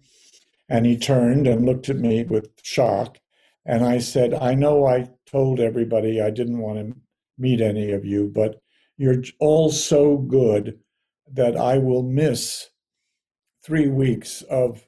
[0.69, 3.19] And he turned and looked at me with shock.
[3.65, 6.95] And I said, I know I told everybody I didn't want to
[7.37, 8.61] meet any of you, but
[8.97, 10.79] you're all so good
[11.31, 12.69] that I will miss
[13.63, 14.87] three weeks of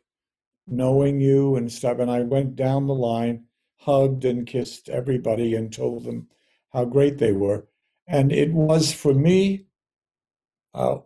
[0.68, 2.00] knowing you and stuff.
[2.00, 3.46] And I went down the line,
[3.78, 6.28] hugged and kissed everybody, and told them
[6.72, 7.68] how great they were.
[8.06, 9.66] And it was for me
[10.74, 10.98] uh,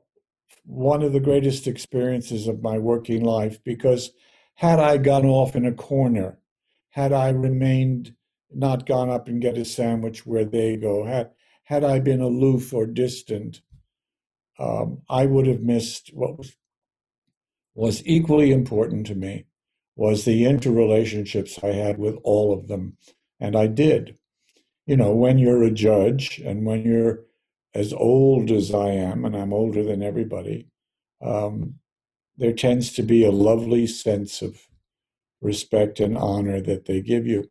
[0.66, 4.12] one of the greatest experiences of my working life because
[4.56, 6.38] had I gone off in a corner
[6.92, 8.14] had I remained
[8.54, 11.32] not gone up and get a sandwich where they go, had
[11.64, 13.62] had I been aloof or distant,
[14.60, 16.56] um, I would have missed what was
[17.74, 19.46] was equally important to me
[19.96, 22.98] was the interrelationships I had with all of them,
[23.40, 24.18] and I did.
[24.86, 27.24] You know, when you're a judge and when you're
[27.74, 30.68] as old as I am, and I'm older than everybody,
[31.22, 31.76] um,
[32.38, 34.68] there tends to be a lovely sense of
[35.42, 37.48] respect and honor that they give you.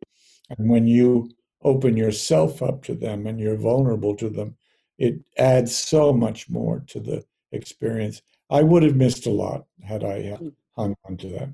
[0.49, 1.29] And when you
[1.63, 4.55] open yourself up to them and you're vulnerable to them,
[4.97, 8.21] it adds so much more to the experience.
[8.49, 10.53] I would have missed a lot had I uh, mm.
[10.75, 11.49] hung on to that.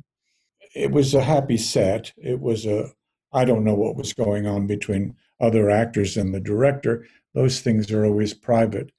[0.75, 2.11] It was a happy set.
[2.17, 2.91] It was a,
[3.31, 7.05] I don't know what was going on between other actors and the director.
[7.33, 8.91] Those things are always private.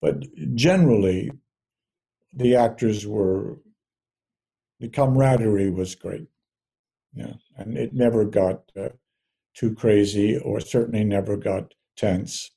[0.00, 0.24] But
[0.54, 1.30] generally,
[2.32, 3.58] the actors were,
[4.78, 6.28] the camaraderie was great.
[7.12, 8.90] Yeah, and it never got uh,
[9.54, 12.50] too crazy, or certainly never got tense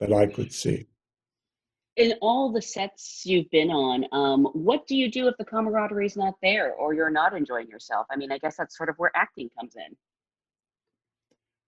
[0.00, 0.86] that I could see.
[1.96, 6.06] In all the sets you've been on, um, what do you do if the camaraderie
[6.06, 8.06] is not there, or you're not enjoying yourself?
[8.10, 9.96] I mean, I guess that's sort of where acting comes in.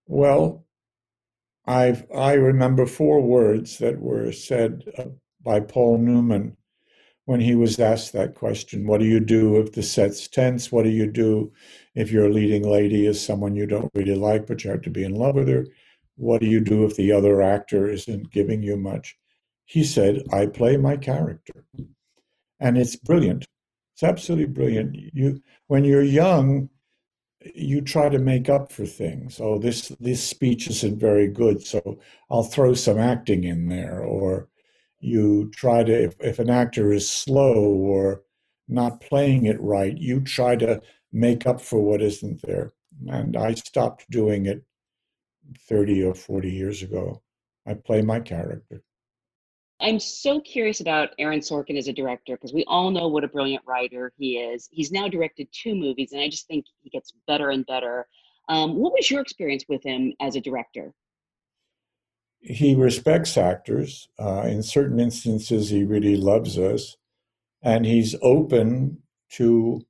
[0.06, 0.66] Well,
[1.66, 5.04] I I remember four words that were said uh,
[5.42, 6.56] by Paul Newman
[7.30, 10.72] when he was asked that question What do you do if the set's tense?
[10.72, 11.52] What do you do
[11.94, 15.04] if your leading lady is someone you don't really like, but you have to be
[15.04, 15.64] in love with her?
[16.16, 19.16] What do you do if the other actor isn't giving you much?
[19.64, 21.64] He said, I play my character.
[22.58, 23.46] And it's brilliant.
[23.94, 24.96] It's absolutely brilliant.
[25.14, 26.68] You when you're young,
[27.54, 29.38] you try to make up for things.
[29.40, 34.48] Oh, this this speech isn't very good, so I'll throw some acting in there, or
[35.00, 38.22] you try to if, if an actor is slow or
[38.68, 40.80] not playing it right you try to
[41.12, 42.72] make up for what isn't there.
[43.08, 44.62] And i stopped doing it
[45.68, 47.22] 30 or 40 years ago.
[47.66, 48.82] I play my character.
[49.80, 53.28] I'm so curious about aaron sorkin as a director because we all know what a
[53.28, 54.68] brilliant writer he is.
[54.70, 58.06] He's now directed two movies and i just think he gets better and better.
[58.48, 60.92] Um, what was your experience with him as a director
[62.40, 64.08] he respects actors.
[64.18, 66.96] Uh, in certain instances, he really loves us.
[67.62, 68.98] And he's open
[69.32, 69.82] to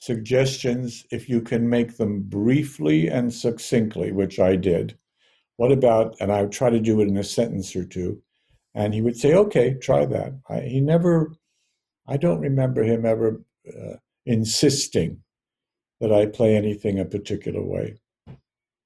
[0.00, 4.96] suggestions if you can make them briefly and succinctly, which I did.
[5.56, 8.22] What about, and I would try to do it in a sentence or two.
[8.74, 10.34] And he would say, okay, try that.
[10.48, 11.34] I, he never,
[12.06, 15.20] I don't remember him ever uh, insisting
[16.00, 17.96] that I play anything a particular way.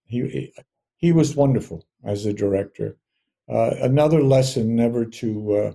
[0.06, 0.52] He,
[1.02, 2.96] he was wonderful as a director.
[3.52, 5.72] Uh, another lesson: never to uh,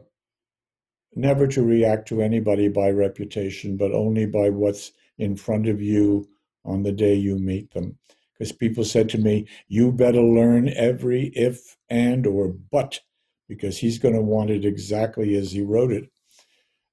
[1.13, 6.27] never to react to anybody by reputation, but only by what's in front of you
[6.65, 7.97] on the day you meet them.
[8.33, 13.01] Because people said to me, "You better learn every if and or but,"
[13.49, 16.09] because he's going to want it exactly as he wrote it.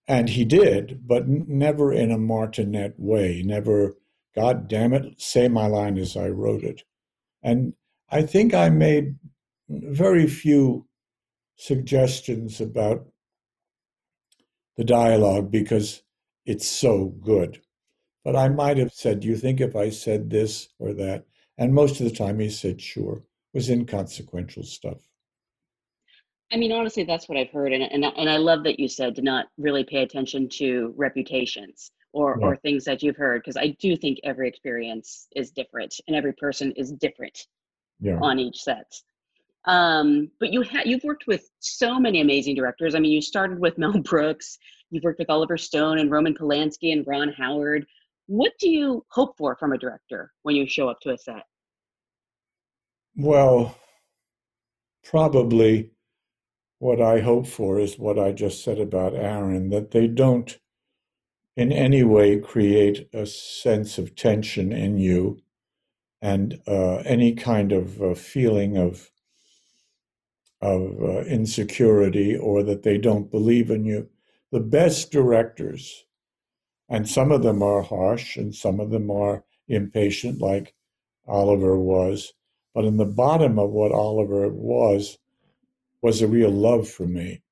[0.06, 3.42] And he did, but never in a martinet way.
[3.44, 3.96] Never,
[4.34, 6.82] God damn it, say my line as I wrote it.
[7.42, 7.74] And
[8.14, 9.16] I think I made
[9.68, 10.86] very few
[11.56, 13.08] suggestions about
[14.76, 16.04] the dialogue because
[16.46, 17.60] it's so good.
[18.24, 21.24] But I might have said, Do you think if I said this or that?
[21.58, 23.16] And most of the time he said, Sure.
[23.52, 24.98] It was inconsequential stuff.
[26.52, 28.86] I mean, honestly, that's what I've heard, and and I, and I love that you
[28.86, 32.46] said to not really pay attention to reputations or Yeah.
[32.46, 36.32] or things that you've heard, because I do think every experience is different, and every
[36.34, 37.46] person is different
[38.00, 38.18] Yeah.
[38.20, 38.92] on each set.
[39.66, 42.94] Um, but you ha- you've worked with so many amazing directors.
[42.94, 44.58] I mean, you started with Mel Brooks,
[44.90, 47.86] you've worked with Oliver Stone and Roman Polanski and Ron Howard.
[48.26, 51.44] What do you hope for from a director when you show up to a set?
[53.16, 53.76] Well,
[55.04, 55.90] probably
[56.78, 60.58] what I hope for is what I just said about Aaron that they don't
[61.56, 65.38] in any way create a sense of tension in you
[66.24, 69.10] and uh, any kind of uh, feeling of
[70.62, 74.08] of uh, insecurity or that they don't believe in you.
[74.50, 76.06] The best directors,
[76.88, 80.74] and some of them are harsh and some of them are impatient, like
[81.26, 82.32] Oliver was.
[82.74, 85.18] But in the bottom of what Oliver was,
[86.00, 87.42] was a real love for me.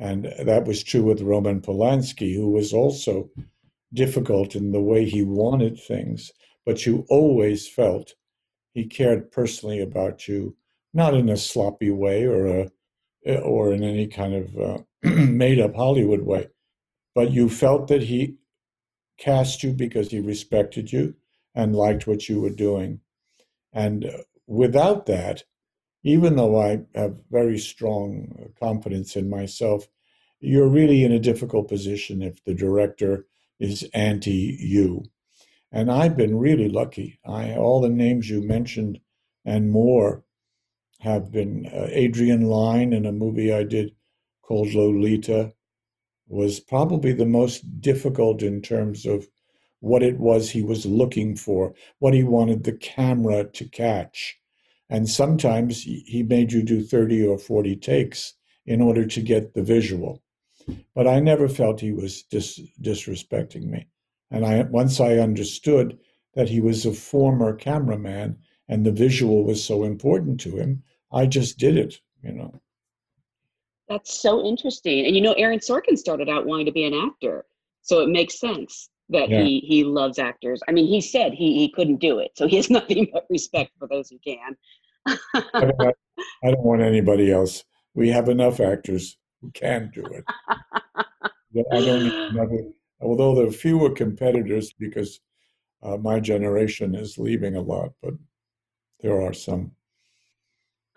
[0.00, 3.30] And that was true with Roman Polanski, who was also
[3.94, 6.32] difficult in the way he wanted things,
[6.68, 8.12] but you always felt
[8.74, 10.54] he cared personally about you,
[10.92, 12.70] not in a sloppy way or a
[13.40, 16.48] or in any kind of uh, made-up Hollywood way,
[17.14, 18.36] but you felt that he
[19.16, 21.14] cast you because he respected you
[21.54, 23.00] and liked what you were doing.
[23.72, 25.44] And uh, without that,
[26.04, 29.88] even though I have very strong confidence in myself,
[30.38, 33.24] you're really in a difficult position if the director
[33.58, 35.04] is anti you.
[35.70, 37.20] And I've been really lucky.
[37.24, 39.00] I all the names you mentioned
[39.44, 40.24] and more
[41.00, 43.94] have been uh, Adrian Lyne in a movie I did
[44.42, 45.52] called Lolita
[46.26, 49.28] was probably the most difficult in terms of
[49.80, 54.38] what it was he was looking for, what he wanted the camera to catch.
[54.90, 58.34] And sometimes he made you do 30 or 40 takes
[58.66, 60.22] in order to get the visual.
[60.94, 63.86] But I never felt he was dis- disrespecting me.
[64.30, 65.98] And I once I understood
[66.34, 68.36] that he was a former cameraman
[68.68, 72.60] and the visual was so important to him, I just did it, you know.
[73.88, 75.06] That's so interesting.
[75.06, 77.46] And you know, Aaron Sorkin started out wanting to be an actor,
[77.82, 79.42] so it makes sense that Yeah.
[79.42, 80.60] he he loves actors.
[80.68, 83.72] I mean, he said he he couldn't do it, so he has nothing but respect
[83.78, 84.56] for those who can.
[85.06, 85.96] I don't,
[86.44, 87.64] I don't want anybody else.
[87.94, 90.24] We have enough actors who can do it.
[91.72, 92.62] I don't need another,
[93.00, 95.20] although there are fewer competitors because
[95.82, 98.14] uh, my generation is leaving a lot, but
[99.00, 99.72] there are some.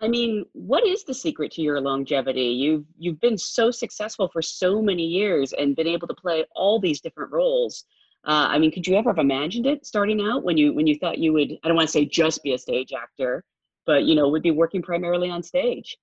[0.00, 2.42] I mean, what is the secret to your longevity?
[2.42, 6.80] You've you've been so successful for so many years and been able to play all
[6.80, 7.84] these different roles.
[8.24, 10.98] Uh, I mean, could you ever have imagined it starting out when you when you
[10.98, 11.52] thought you would?
[11.62, 13.44] I don't want to say just be a stage actor,
[13.86, 15.96] but you know, would be working primarily on stage.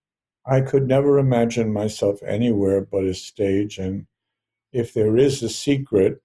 [0.45, 3.77] I could never imagine myself anywhere but a stage.
[3.77, 4.07] And
[4.71, 6.21] if there is a secret,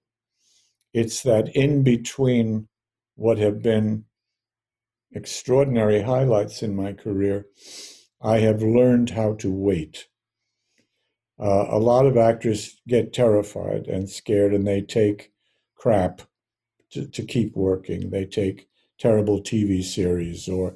[0.93, 2.67] it's that in between
[3.15, 4.05] what have been
[5.11, 7.45] extraordinary highlights in my career,
[8.21, 10.07] I have learned how to wait.
[11.39, 15.31] Uh, a lot of actors get terrified and scared and they take
[15.75, 16.21] crap
[16.91, 18.09] to, to keep working.
[18.09, 18.67] They take
[18.97, 20.75] terrible TV series or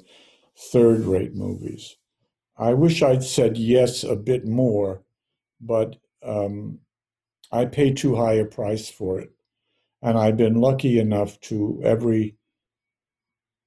[0.72, 1.96] third rate movies.
[2.58, 5.02] I wish I'd said yes a bit more,
[5.60, 6.78] but um,
[7.52, 9.30] I pay too high a price for it.
[10.02, 12.36] And I've been lucky enough to every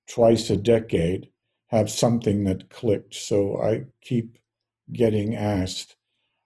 [0.07, 1.29] twice a decade
[1.67, 3.15] have something that clicked.
[3.15, 4.37] So I keep
[4.91, 5.95] getting asked.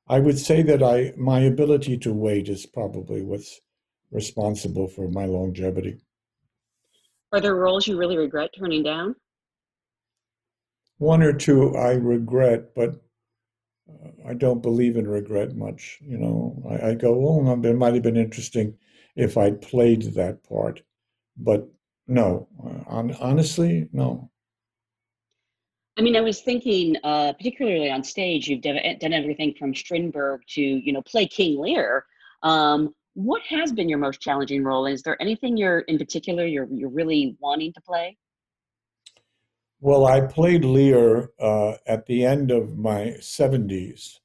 [0.07, 3.59] I would say that I my ability to wait is probably what's
[4.11, 5.97] responsible for my longevity.
[7.33, 9.15] Are there roles you really regret turning down?
[10.97, 13.01] One or two I regret, but
[14.27, 15.99] I don't believe in regret much.
[16.01, 18.77] You know, I, I go, oh, it might have been interesting
[19.15, 20.81] if I'd played that part,
[21.37, 21.67] but
[22.07, 24.29] no, uh, hon- honestly, no.
[25.97, 30.41] I mean, I was thinking, uh, particularly on stage, you've done, done everything from Strindberg
[30.49, 32.05] to, you know, play King Lear.
[32.43, 34.85] Um, what has been your most challenging role?
[34.85, 38.15] Is there anything you're in particular you're you're really wanting to play?
[39.79, 44.19] Well, I played Lear uh, at the end of my 70s.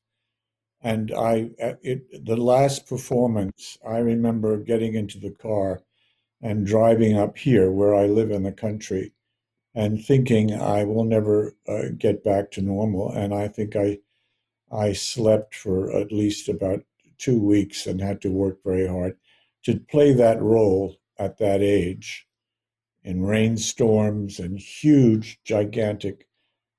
[0.80, 5.82] And I, it, the last performance, I remember getting into the car
[6.40, 9.12] and driving up here where I live in the country
[9.74, 13.12] and thinking I will never uh, get back to normal.
[13.12, 13.98] And I think I
[14.72, 16.82] I slept for at least about
[17.18, 19.18] two weeks and had to work very hard
[19.64, 22.26] to play that role at that age
[23.04, 26.28] in rainstorms and huge, gigantic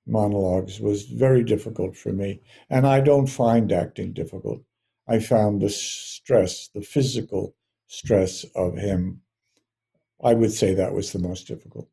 [0.05, 2.41] monologues was very difficult for me.
[2.69, 4.61] And I don't find acting difficult.
[5.07, 7.55] I found the stress, the physical
[7.87, 9.21] stress of him,
[10.23, 11.89] I would say that was the most difficult.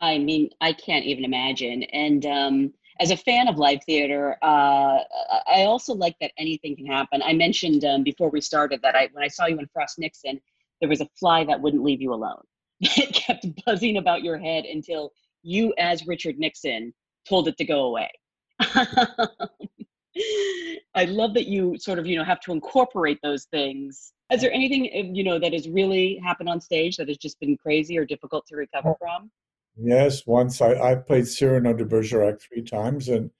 [0.00, 1.82] I mean, I can't even imagine.
[1.84, 4.98] And um, as a fan of live theater, uh,
[5.46, 7.22] I also like that anything can happen.
[7.22, 10.40] I mentioned um, before we started that I, when I saw you in Frost Nixon,
[10.80, 12.42] there was a fly that wouldn't leave you alone.
[12.80, 15.12] it kept buzzing about your head until
[15.42, 16.92] you, as Richard Nixon,
[17.28, 18.10] told it to go away.
[20.94, 24.12] I love that you sort of, you know, have to incorporate those things.
[24.32, 27.38] Is there anything, uh, you know, that has really happened on stage that has just
[27.40, 29.30] been crazy or difficult to recover from?
[29.76, 33.30] Yes, once I, I played Cyrano de Bergerac three times, and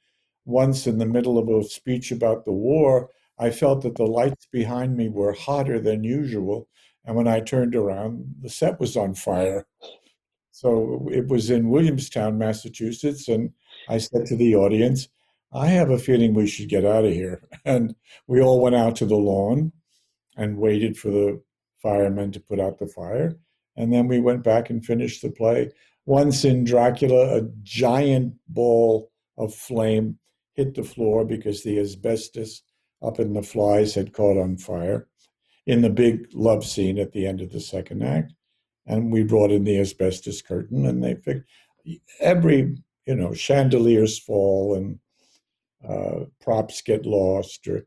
[0.44, 4.46] once in the middle of a speech about the war, I felt that the lights
[4.50, 6.68] behind me were hotter than usual.
[7.04, 9.66] And when I turned around, the set was on fire.
[10.50, 13.28] So it was in Williamstown, Massachusetts.
[13.28, 13.50] And
[13.88, 15.08] I said to the audience,
[15.52, 17.42] I have a feeling we should get out of here.
[17.64, 17.94] And
[18.26, 19.72] we all went out to the lawn
[20.36, 21.42] and waited for the
[21.82, 23.36] firemen to put out the fire.
[23.76, 25.70] And then we went back and finished the play.
[26.06, 30.18] Once in Dracula, a giant ball of flame
[30.54, 32.62] hit the floor because the asbestos
[33.02, 35.08] up in the flies had caught on fire
[35.66, 38.32] in the big love scene at the end of the second act.
[38.86, 41.48] And we brought in the asbestos curtain and they fixed
[42.20, 44.98] every, you know, chandeliers fall and
[45.86, 47.86] uh, props get lost or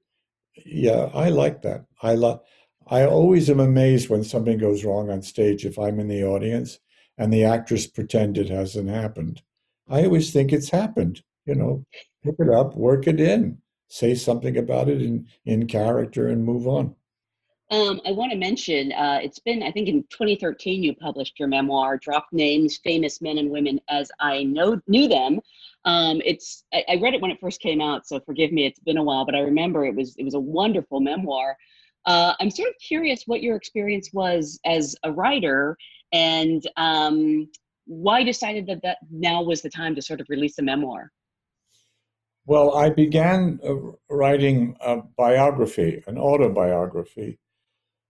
[0.66, 1.86] yeah, I like that.
[2.02, 2.42] I love
[2.88, 6.80] I always am amazed when something goes wrong on stage if I'm in the audience
[7.18, 9.42] and the actress pretend it hasn't happened.
[9.90, 11.22] I always think it's happened.
[11.46, 11.86] You know,
[12.24, 16.68] pick it up, work it in, say something about it in, in character, and move
[16.68, 16.96] on.
[17.70, 21.50] Um, I want to mention uh, it's been, I think in 2013, you published your
[21.50, 25.42] memoir, Drop Names Famous Men and Women as I know, Knew Them.
[25.84, 28.80] Um, it's I, I, read it when it first came out, so forgive me, it's
[28.80, 31.58] been a while, but I remember it was it was a wonderful memoir.
[32.06, 35.78] Uh, I'm sort of curious what your experience was as a writer
[36.14, 37.50] and um,
[37.86, 41.12] why decided that that now was the time to sort of release a memoir
[42.46, 43.74] well i began uh,
[44.10, 47.40] writing a biography an autobiography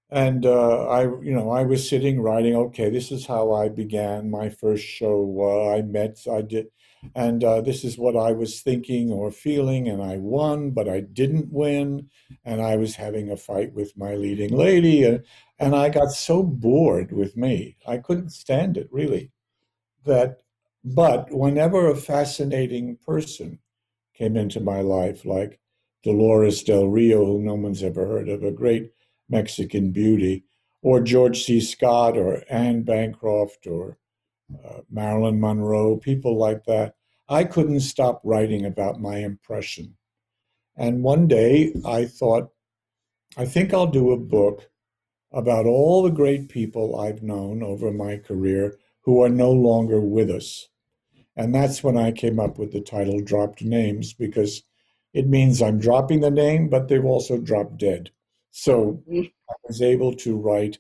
[0.09, 4.31] and uh, i you know i was sitting writing okay this is how i began
[4.31, 6.67] my first show uh, i met i did
[7.15, 11.01] and uh, this is what I was thinking or feeling, and I won, but I
[11.01, 12.09] didn't win,
[12.43, 15.23] and I was having a fight with my leading lady, and,
[15.59, 19.31] and I got so bored with me, I couldn't stand it really.
[20.05, 20.41] That,
[20.83, 23.59] but whenever a fascinating person
[24.15, 25.59] came into my life, like
[26.03, 28.91] Dolores Del Rio, who no one's ever heard of, a great
[29.29, 30.43] Mexican beauty,
[30.81, 31.59] or George C.
[31.59, 33.97] Scott, or Anne Bancroft, or
[34.65, 36.95] uh, Marilyn Monroe, people like that.
[37.29, 39.97] I couldn't stop writing about my impression.
[40.77, 42.51] And one day I thought,
[43.35, 44.69] I think I'll do a book
[45.31, 50.29] about all the great people I've known over my career who are no longer with
[50.29, 50.69] us.
[51.35, 54.63] And that's when I came up with the title Dropped Names because
[55.13, 58.11] it means I'm dropping the name, but they've also dropped dead.
[58.51, 59.31] So mm.
[59.49, 60.77] I was able to write,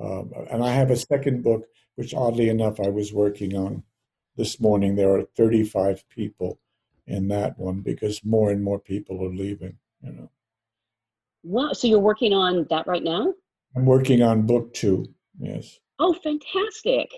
[0.00, 1.64] uh, and I have a second book
[1.98, 3.82] which oddly enough I was working on
[4.36, 4.94] this morning.
[4.94, 6.60] There are 35 people
[7.08, 10.30] in that one because more and more people are leaving, you know.
[11.42, 11.72] Wow.
[11.72, 13.34] So you're working on that right now?
[13.74, 15.06] I'm working on book two,
[15.40, 15.80] yes.
[15.98, 17.10] Oh, fantastic.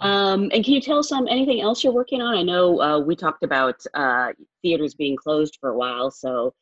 [0.00, 2.36] Um, and can you tell us um, anything else you're working on?
[2.36, 6.52] I know uh, we talked about uh, theaters being closed for a while, so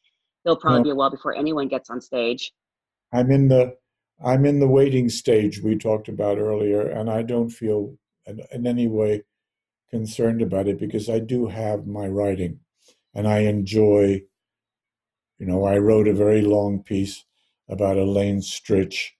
[0.44, 0.84] it'll probably no.
[0.84, 2.52] be a while before anyone gets on stage.
[3.12, 3.76] I'm in the
[4.24, 7.96] I'm in the waiting stage we talked about earlier, and I don't feel
[8.26, 9.22] in, in any way
[9.90, 12.60] concerned about it because I do have my writing
[13.14, 14.22] and I enjoy,
[15.38, 17.24] you know, I wrote a very long piece
[17.68, 19.10] about Elaine Stritch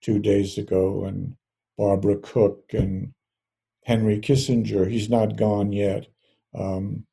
[0.00, 1.36] two days ago and
[1.76, 3.12] Barbara Cook and
[3.84, 4.90] Henry Kissinger.
[4.90, 6.06] He's not gone yet.
[6.54, 7.06] Um,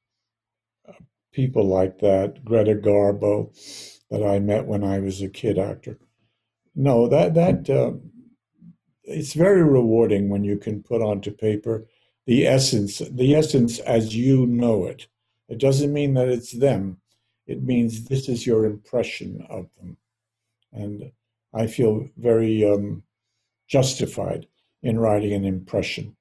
[1.33, 3.51] people like that, Greta Garbo,
[4.09, 5.97] that I met when I was a kid actor
[6.75, 7.93] no, that that uh,
[9.03, 11.85] it's very rewarding when you can put onto paper
[12.27, 15.07] the essence, the essence as you know it.
[15.49, 16.97] It doesn't mean that it's them.
[17.47, 19.97] It means this is your impression of them,
[20.71, 21.11] and
[21.53, 23.03] I feel very um,
[23.67, 24.47] justified
[24.83, 26.15] in writing an impression.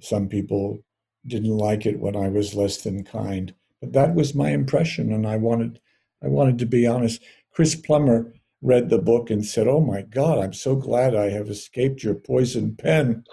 [0.00, 0.82] Some people
[1.26, 3.54] didn't like it when I was less than kind.
[3.80, 5.80] But that was my impression, and I wanted
[6.22, 7.22] I wanted to be honest.
[7.50, 8.32] Chris Plummer
[8.62, 12.14] read the book and said, "Oh my God, I'm so glad I have escaped your
[12.14, 13.24] poison pen."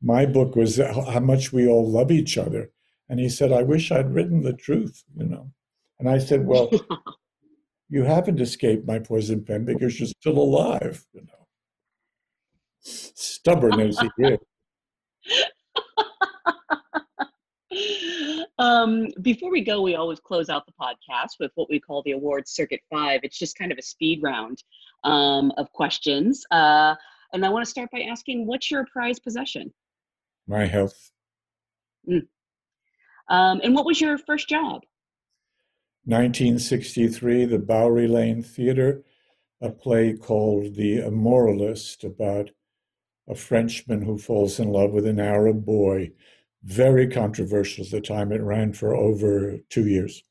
[0.00, 2.70] My book was how much we all love each other,
[3.08, 5.52] and he said, "I wish I'd written the truth," you know.
[5.98, 6.70] And I said, "Well,
[7.88, 11.46] you haven't escaped my poison pen because you're still alive," you know.
[12.80, 14.38] Stubborn as he is.
[18.58, 22.12] um, before we go, we always close out the podcast with what we call the
[22.12, 23.20] awards circuit five.
[23.22, 24.62] It's just kind of a speed round
[25.04, 26.44] um, of questions.
[26.50, 26.94] Uh,
[27.32, 29.72] and I want to start by asking, what's your prized possession?
[30.46, 31.10] My health.
[32.08, 32.26] Mm.
[33.28, 34.82] Um, and what was your first job?
[36.04, 39.04] 1963, the Bouwerie Lane Theater,
[39.60, 42.50] a play called The Immoralist about
[43.28, 46.10] a Frenchman who falls in love with an Arab boy
[46.64, 48.32] very controversial at the time.
[48.32, 50.22] It ran for over two years.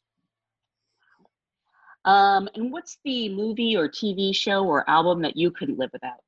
[2.05, 6.21] Um, and what's the movie or TV show or album that you couldn't live without?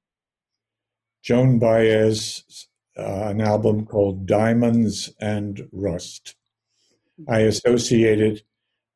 [1.23, 6.35] Joan Baez, uh, an album called Diamonds and Rust.
[7.27, 8.43] I associate it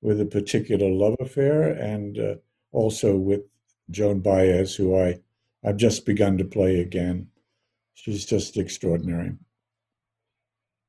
[0.01, 2.36] with a particular love affair and uh,
[2.72, 3.41] also with
[3.89, 5.20] Joan Baez, who I,
[5.64, 7.30] I've just begun to play again.
[7.93, 9.34] She's just extraordinary.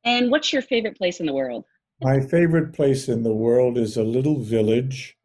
[0.04, 1.64] And what's your favorite place in the world?
[2.00, 5.16] My favorite place in the world is a little village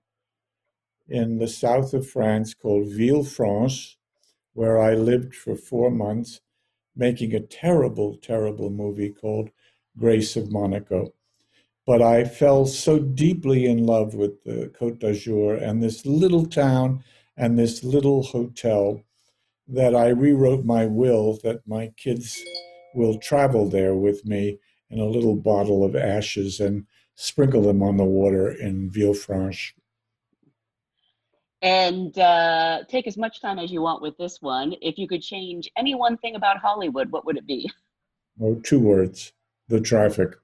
[1.07, 3.95] in the south of France called Villefranche,
[4.53, 6.41] where I lived for four months,
[6.95, 9.49] making a terrible, terrible movie called
[9.97, 11.13] Grace of Monaco.
[11.86, 17.03] But I fell so deeply in love with the Côte d'Azur and this little town
[17.36, 19.01] and this little hotel
[19.67, 22.41] that I rewrote my will that my kids
[22.95, 24.59] will travel there with me
[24.94, 26.86] in a little bottle of ashes and
[27.16, 29.74] sprinkle them on the water in Villefranche.
[31.64, 34.76] And uh, take as much time as you want with this one.
[34.82, 37.72] If you could change any one thing about Hollywood, what would it be?
[38.41, 39.32] Oh, two words
[39.70, 40.36] the traffic.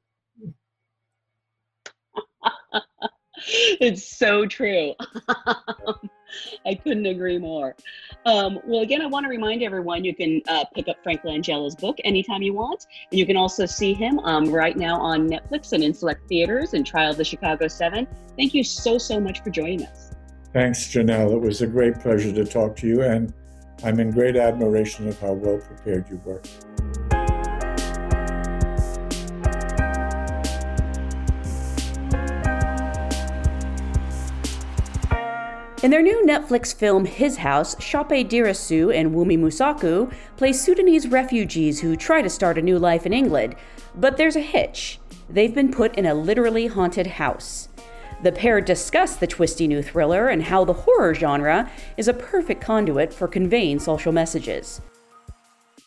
[3.80, 4.94] it's so true.
[6.66, 7.76] I couldn't agree more.
[8.26, 11.76] Um, well, again, I want to remind everyone you can uh, pick up Frank Langella's
[11.76, 12.86] book anytime you want.
[13.12, 16.74] And you can also see him um, right now on Netflix and in select theaters
[16.74, 18.08] and Trial of the Chicago Seven.
[18.38, 20.12] Thank you so, so much for joining us.
[20.54, 21.34] Thanks, Janelle.
[21.36, 23.34] It was a great pleasure to talk to you, and
[23.84, 26.42] I'm in great admiration of how well prepared you were.
[35.82, 41.80] In their new Netflix film His House, Sope Dirisu and Wunmi Mosaku play Sudanese refugees
[41.80, 43.56] who try to start a new life in England.
[43.96, 45.00] But there's a hitch.
[45.30, 47.70] They've been put in a literally haunted house.
[48.24, 52.60] The pair discuss the twisty new thriller and how the horror genre is a perfect
[52.60, 54.82] conduit for conveying social messages.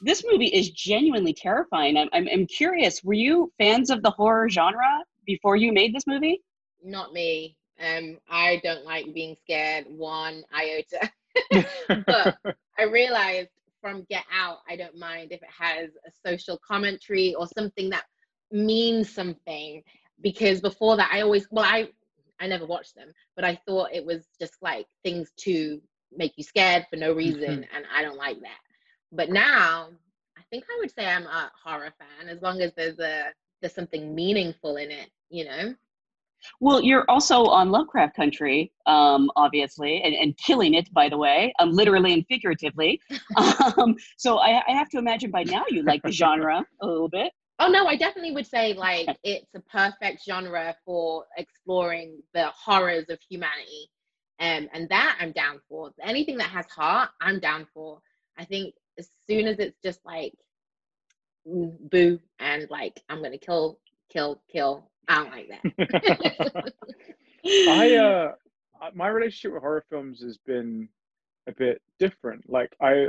[0.00, 1.98] This movie is genuinely terrifying.
[1.98, 6.06] I'm, I'm, I'm curious, were you fans of the horror genre before you made this
[6.06, 6.42] movie?
[6.82, 7.58] Not me.
[7.82, 11.10] Um, I don't like being scared one iota.
[12.06, 12.38] but
[12.78, 13.48] I realized
[13.80, 18.04] from Get Out, I don't mind if it has a social commentary or something that
[18.50, 19.82] means something.
[20.20, 21.88] Because before that, I always well, I
[22.38, 25.80] I never watched them, but I thought it was just like things to
[26.16, 27.76] make you scared for no reason, mm-hmm.
[27.76, 28.58] and I don't like that.
[29.10, 29.88] But now,
[30.36, 33.74] I think I would say I'm a horror fan as long as there's a there's
[33.74, 35.74] something meaningful in it, you know.
[36.60, 41.52] Well, you're also on Lovecraft Country, um, obviously, and, and, killing it, by the way,
[41.58, 43.00] um, literally and figuratively.
[43.76, 47.08] um, so I, I, have to imagine by now you like the genre a little
[47.08, 47.32] bit.
[47.58, 53.08] Oh no, I definitely would say like it's a perfect genre for exploring the horrors
[53.08, 53.88] of humanity,
[54.40, 55.90] um, and that I'm down for.
[56.02, 58.00] Anything that has heart, I'm down for.
[58.38, 60.34] I think as soon as it's just like
[61.44, 63.78] boo and like I'm gonna kill,
[64.10, 66.72] kill, kill, I don't like that.
[67.68, 68.32] I uh
[68.94, 70.88] my relationship with horror films has been
[71.46, 72.48] a bit different.
[72.48, 73.08] Like I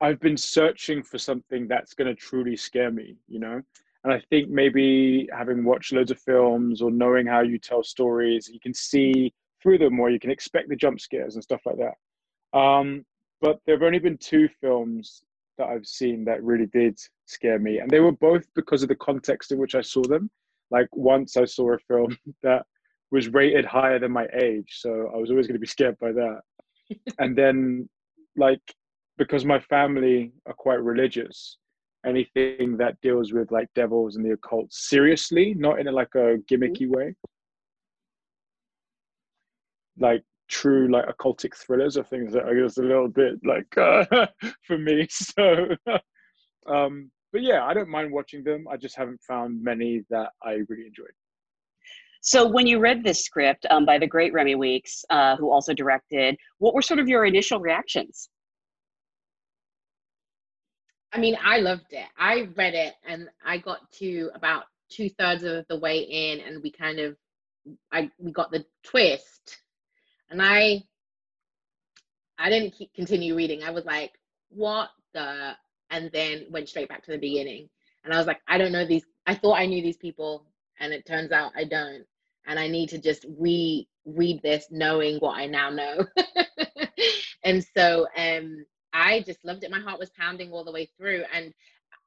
[0.00, 3.62] I've been searching for something that's going to truly scare me, you know?
[4.04, 8.48] And I think maybe having watched loads of films or knowing how you tell stories,
[8.48, 11.78] you can see through them or you can expect the jump scares and stuff like
[11.78, 12.58] that.
[12.58, 13.04] Um,
[13.40, 15.22] but there have only been two films
[15.58, 17.78] that I've seen that really did scare me.
[17.78, 20.30] And they were both because of the context in which I saw them
[20.70, 22.64] like once I saw a film that
[23.10, 26.12] was rated higher than my age, so I was always going to be scared by
[26.12, 26.40] that.
[27.18, 27.88] and then,
[28.36, 28.60] like,
[29.18, 31.58] because my family are quite religious,
[32.04, 36.36] anything that deals with like devils and the occult seriously, not in a, like a
[36.50, 37.14] gimmicky way.
[39.98, 44.26] Like true like occultic thrillers are things that I guess a little bit like uh,
[44.62, 45.06] for me.
[45.10, 45.68] So,
[46.66, 48.66] um, but yeah, I don't mind watching them.
[48.70, 51.12] I just haven't found many that I really enjoyed.
[52.22, 55.72] So, when you read this script um, by the great Remi Weekes, uh, who also
[55.72, 58.30] directed, what were sort of your initial reactions?
[61.12, 62.06] I mean, I loved it.
[62.18, 66.62] I read it and I got to about two thirds of the way in, and
[66.62, 67.16] we kind of,
[67.92, 69.58] I we got the twist,
[70.30, 70.82] and I,
[72.38, 73.62] I didn't keep, continue reading.
[73.64, 74.12] I was like,
[74.50, 75.52] what the,
[75.90, 77.68] and then went straight back to the beginning,
[78.04, 79.04] and I was like, I don't know these.
[79.26, 80.46] I thought I knew these people,
[80.80, 82.04] and it turns out I don't,
[82.46, 86.06] and I need to just re read this knowing what I now know,
[87.44, 88.64] and so um
[88.96, 89.70] I just loved it.
[89.70, 91.24] My heart was pounding all the way through.
[91.32, 91.52] And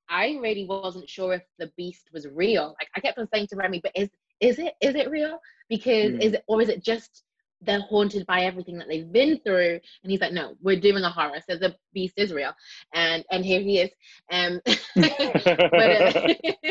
[0.10, 2.76] I really wasn't sure if the beast was real.
[2.80, 4.10] Like I kept on saying to Remi, but is
[4.40, 5.40] is it is it real?
[5.70, 6.22] Because mm.
[6.22, 7.24] is it or is it just
[7.62, 9.80] they're haunted by everything that they've been through?
[10.03, 11.39] And he's like, no, we're doing a horror.
[11.49, 12.53] So the beast is real.
[12.93, 13.89] And and here he is.
[14.32, 14.62] Um
[14.95, 16.34] but uh,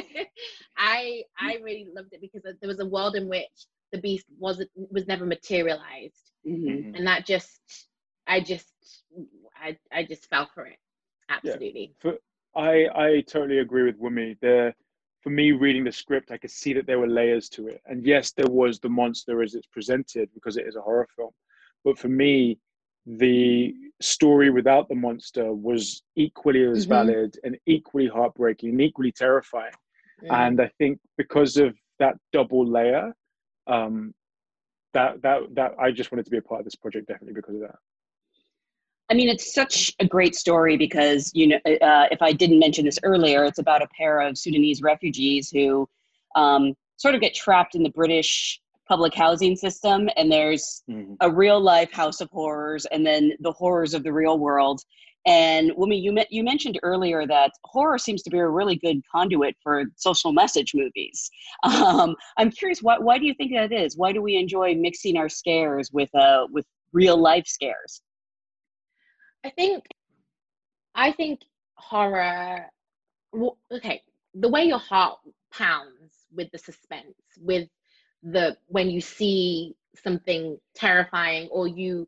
[0.79, 4.71] I I really loved it because there was a world in which the beast wasn't
[4.91, 6.33] was never materialized.
[6.47, 6.95] Mm-hmm.
[6.95, 7.61] And that just
[8.27, 8.73] I just
[9.61, 10.79] I I just fell for it.
[11.29, 11.95] Absolutely.
[12.05, 12.13] Yeah.
[12.13, 12.19] For,
[12.55, 14.37] I I totally agree with Wunmi.
[14.41, 14.75] There,
[15.23, 17.81] for me, reading the script, I could see that there were layers to it.
[17.87, 21.31] And yes, there was the monster as it's presented because it is a horror film.
[21.85, 22.59] But for me,
[23.07, 26.93] the story without the monster was equally as mm-hmm.
[26.93, 29.73] valid and equally heartbreaking and equally terrifying.
[30.23, 30.47] Yeah.
[30.47, 33.13] And I think because of that double layer,
[33.67, 34.15] um,
[34.95, 37.55] that that that I just wanted to be a part of this project definitely because
[37.55, 37.77] of that.
[39.11, 42.85] I mean, it's such a great story because, you know, uh, if I didn't mention
[42.85, 45.89] this earlier, it's about a pair of Sudanese refugees who
[46.37, 50.11] um, sort of get trapped in the British public housing system.
[50.17, 51.15] And there's mm-hmm.
[51.21, 54.83] a real life house of horrors and then the horrors of the real world.
[55.27, 59.57] And Wunmi, you, you mentioned earlier that horror seems to be a really good conduit
[59.63, 61.31] for social message movies.
[61.65, 63.97] Um, I'm curious, why, why do you think that is?
[63.97, 68.01] Why do we enjoy mixing our scares with, uh, with real life scares?
[69.49, 69.87] I think,
[70.95, 71.41] I think
[71.75, 72.67] horror.
[73.73, 74.03] Okay,
[74.35, 75.19] the way your heart
[75.51, 77.67] pounds with the suspense, with
[78.23, 82.07] the when you see something terrifying or you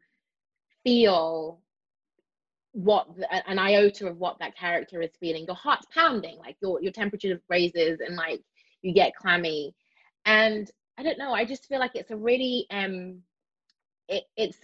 [0.85, 1.61] feel
[2.73, 3.09] what
[3.47, 7.41] an iota of what that character is feeling your heart's pounding like your your temperature
[7.49, 8.41] raises and like
[8.83, 9.75] you get clammy
[10.25, 13.21] and i don't know i just feel like it's a really um
[14.09, 14.59] it, it's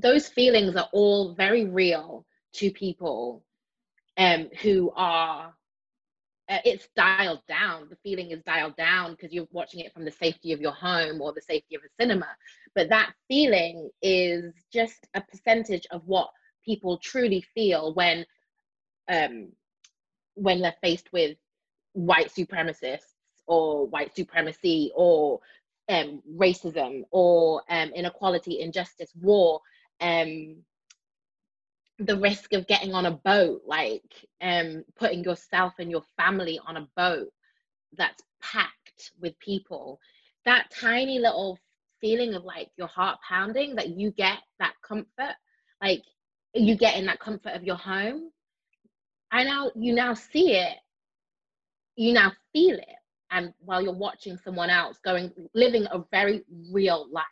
[0.00, 3.44] those feelings are all very real to people
[4.18, 5.54] um, who are
[6.48, 7.88] uh, it's dialed down.
[7.88, 11.22] The feeling is dialed down because you're watching it from the safety of your home
[11.22, 12.26] or the safety of a cinema.
[12.74, 16.28] But that feeling is just a percentage of what
[16.64, 18.26] people truly feel when
[19.08, 19.48] um
[20.34, 21.36] when they're faced with
[21.92, 23.14] white supremacists
[23.46, 25.40] or white supremacy or
[25.88, 29.60] um, racism or um, inequality injustice war
[30.00, 30.56] um
[31.98, 36.76] the risk of getting on a boat like um putting yourself and your family on
[36.76, 37.28] a boat
[37.96, 39.98] that's packed with people.
[40.44, 41.58] That tiny little
[42.00, 45.34] feeling of like your heart pounding that you get that comfort
[45.80, 46.02] like
[46.54, 48.30] you get in that comfort of your home.
[49.32, 50.76] I now you now see it.
[51.96, 52.96] You now feel it.
[53.30, 57.24] And while you're watching someone else going living a very real life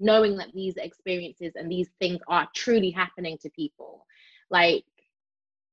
[0.00, 4.06] knowing that these experiences and these things are truly happening to people
[4.50, 4.84] like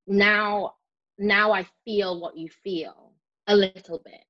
[0.07, 0.73] now
[1.17, 3.11] now i feel what you feel
[3.47, 4.23] a little bit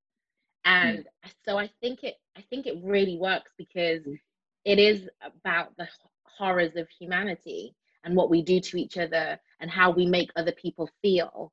[0.66, 1.32] and mm.
[1.46, 4.20] so i think it i think it really works because mm.
[4.66, 5.88] it is about the
[6.24, 10.52] horrors of humanity and what we do to each other and how we make other
[10.52, 11.52] people feel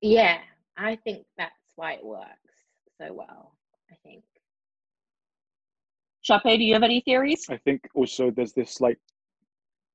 [0.00, 0.38] yeah
[0.76, 2.28] i think that's why it works
[2.98, 3.56] so well
[3.90, 4.22] i think
[6.22, 7.46] Sope, do you have any theories?
[7.50, 8.98] I think also there's this like,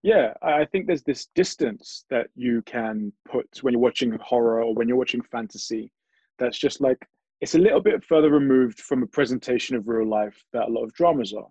[0.04, 4.74] yeah, I think there's this distance that you can put when you're watching horror or
[4.74, 5.92] when you're watching fantasy
[6.38, 6.98] that's just like,
[7.40, 10.84] it's a little bit further removed from a presentation of real life that a lot
[10.84, 11.48] of dramas are.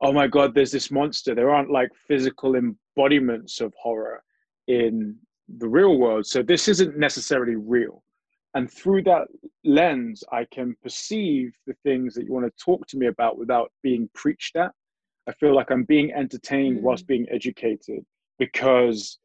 [0.00, 1.34] Oh my God, there's this monster.
[1.34, 4.22] There aren't like physical embodiments of horror
[4.66, 5.16] in
[5.58, 6.26] the real world.
[6.26, 8.02] So this isn't necessarily real
[8.56, 9.28] and through that
[9.64, 13.70] lens i can perceive the things that you want to talk to me about without
[13.82, 14.72] being preached at
[15.28, 16.82] i feel like i'm being entertained mm.
[16.82, 18.04] whilst being educated
[18.38, 19.18] because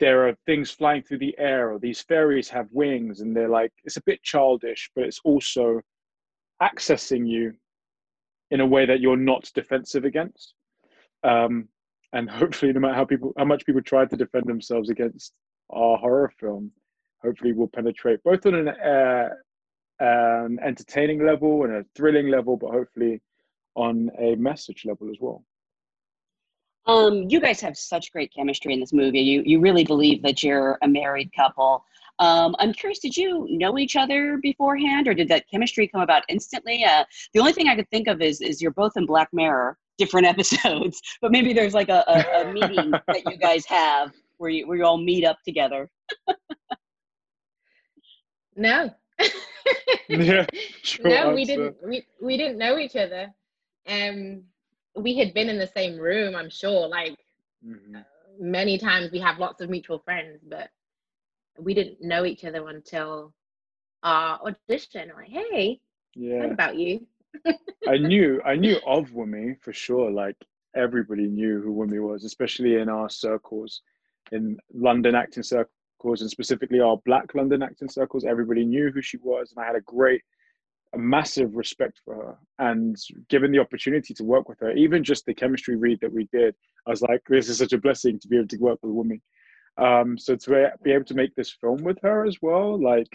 [0.00, 3.72] there are things flying through the air or these fairies have wings and they're like
[3.84, 5.80] it's a bit childish but it's also
[6.62, 7.52] accessing you
[8.50, 10.54] in a way that you're not defensive against
[11.24, 11.68] um,
[12.12, 15.32] and hopefully no matter how people how much people try to defend themselves against
[15.70, 16.70] our horror film
[17.22, 19.28] hopefully will penetrate both on an uh,
[20.00, 23.20] an entertaining level and a thrilling level but hopefully
[23.76, 25.44] on a message level as well
[26.86, 29.20] Um, you guys have such great chemistry in this movie.
[29.20, 31.84] You you really believe that you're a married couple.
[32.18, 36.24] Um, I'm curious, did you know each other beforehand, or did that chemistry come about
[36.28, 36.84] instantly?
[36.84, 37.04] Uh,
[37.34, 40.26] the only thing I could think of is is you're both in Black Mirror, different
[40.34, 44.66] episodes, but maybe there's like a, a, a meeting that you guys have where you
[44.66, 45.88] where you all meet up together.
[48.56, 48.90] No.
[50.08, 50.46] yeah
[50.82, 51.76] sure no, we didn't.
[51.82, 53.32] We we didn't know each other.
[53.88, 54.44] Um,
[54.96, 56.34] we had been in the same room.
[56.36, 57.16] I'm sure, like
[57.62, 58.04] Mhm.
[58.38, 59.10] many times.
[59.12, 60.70] We have lots of mutual friends, but
[61.58, 63.32] we didn't know each other until
[64.02, 65.12] our audition.
[65.16, 65.80] Like, hey,
[66.14, 67.06] yeah what about you?
[67.86, 70.10] I knew I knew of Wunmi for sure.
[70.10, 70.36] Like
[70.76, 73.82] everybody knew who Wunmi was, especially in our circles,
[74.32, 75.74] in London acting circles,
[76.04, 78.24] and specifically our Black London acting circles.
[78.24, 80.22] Everybody knew who she was, and I had a great,
[80.94, 82.38] a massive respect for her.
[82.58, 82.96] And
[83.28, 86.54] given the opportunity to work with her, even just the chemistry read that we did,
[86.86, 89.20] I was like, this is such a blessing to be able to work with Wunmi.
[89.78, 93.08] Um, so to be able to make this film with her as well, like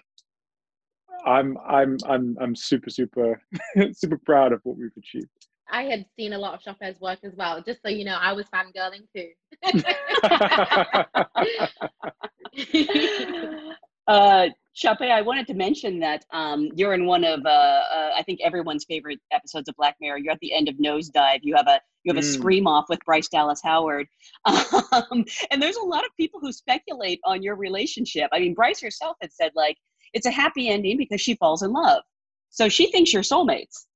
[1.26, 3.42] I'm I'm I'm I'm super super
[3.92, 5.47] super proud of what we've achieved.
[5.70, 7.62] I had seen a lot of Sope's work as well.
[7.62, 9.30] Just so you know, I was fangirling too.
[14.08, 18.22] uh, Sope, I wanted to mention that um, you're in one of uh, uh, I
[18.24, 20.20] think everyone's favorite episodes of Black Mirror.
[20.20, 21.40] You're at the end of Nosedive.
[21.42, 22.34] You have a you have a Mm.
[22.34, 24.08] scream off with Bryce Dallas Howard,
[24.46, 28.30] um, and there's a lot of people who speculate on your relationship.
[28.32, 29.78] I mean, Bryce herself had said like
[30.14, 32.04] it's a happy ending because she falls in love,
[32.50, 33.88] so she thinks you're soulmates.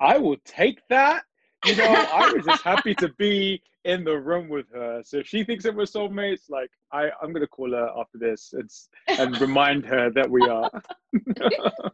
[0.00, 1.24] I will take that.
[1.64, 5.02] You know, I was just happy to be in the room with her.
[5.04, 8.52] So if she thinks that we're soulmates, like I, I'm gonna call her after this
[8.52, 8.70] and
[9.18, 10.70] and remind her that we are.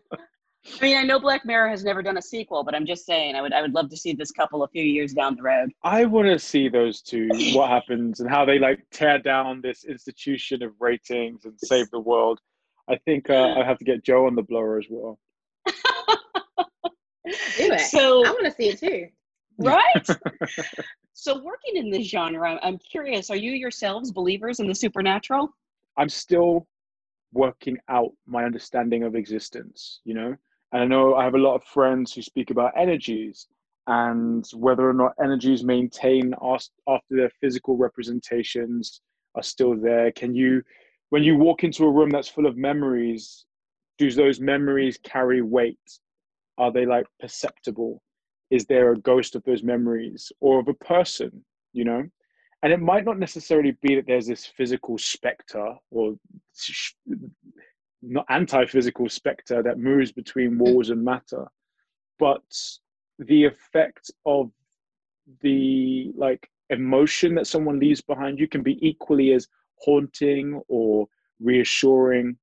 [0.81, 3.35] I mean, I know Black Mirror has never done a sequel, but I'm just saying
[3.35, 5.71] I would I would love to see this couple a few years down the road.
[5.83, 9.85] I want to see those two, what happens and how they like tear down this
[9.85, 12.41] institution of ratings and save the world.
[12.89, 15.19] I think uh, I have to get Joe on the blower as well.
[17.57, 17.81] Do it.
[17.81, 19.09] So- I want to see it too.
[19.59, 20.07] right?
[21.15, 25.51] so, working in this genre, I'm- I'm curious: Are you yourselves believers in the supernatural?
[25.97, 26.69] I'm still
[27.33, 30.37] working out my understanding of existence, you know?
[30.73, 33.49] And I know I have a lot of friends who speak about energies
[33.87, 36.71] and whether or not energies maintain after
[37.11, 39.01] their physical representations
[39.35, 40.13] are still there.
[40.13, 40.63] Can you,
[41.11, 43.47] when you walk into a room that's full of memories,
[43.97, 45.79] do those memories carry weight?
[46.59, 48.03] Are they like perceptible?
[48.51, 52.05] Is there a ghost of those memories or of a person, you know?
[52.63, 56.15] and it might not necessarily be that there's this physical specter or
[58.03, 60.59] not anti-physical specter that moves between mm.
[60.59, 61.47] walls and matter
[62.19, 62.43] but
[63.19, 64.51] the effect of
[65.43, 69.47] the like emotion that someone leaves behind you can be equally as
[69.77, 71.07] haunting or
[71.41, 72.37] reassuring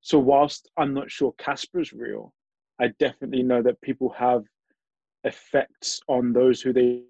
[0.00, 2.32] so whilst i'm not sure casper's real
[2.80, 4.44] i definitely know that people have
[5.24, 7.02] effects on those who they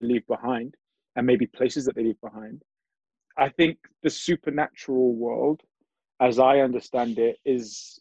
[0.00, 0.74] leave behind
[1.16, 2.62] and maybe places that they leave behind.
[3.38, 5.62] I think the supernatural world,
[6.20, 8.00] as I understand it, is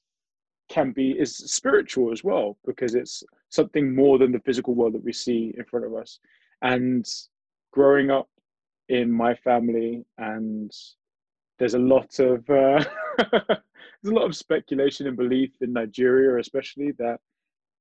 [0.67, 5.03] can be is spiritual as well because it's something more than the physical world that
[5.03, 6.19] we see in front of us.
[6.61, 7.05] And
[7.71, 8.27] growing up
[8.89, 10.71] in my family, and
[11.57, 12.83] there's a lot of uh,
[13.31, 17.19] there's a lot of speculation and belief in Nigeria, especially that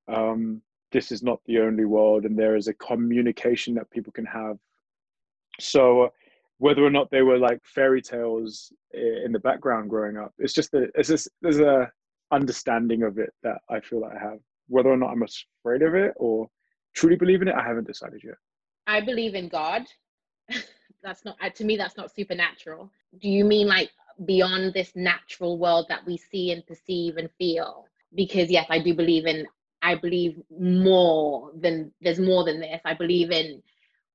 [0.08, 4.26] um, this is not the only world, and there is a communication that people can
[4.26, 4.58] have.
[5.60, 6.10] So
[6.58, 10.70] whether or not they were like fairy tales in the background growing up it's just
[10.70, 11.90] that it's just there's a
[12.32, 14.38] understanding of it that i feel that i have.
[14.68, 16.48] Whether or not i'm afraid of it or
[16.94, 18.36] truly believe in it i haven't decided yet.
[18.86, 19.82] I believe in God.
[21.04, 21.76] that's not uh, to me.
[21.76, 22.90] That's not supernatural.
[23.20, 23.90] Do you mean like
[24.24, 27.86] beyond this natural world that we see and perceive and feel?
[28.14, 29.46] Because yes, I do believe in.
[29.82, 32.80] I believe more than there's more than this.
[32.84, 33.62] I believe in,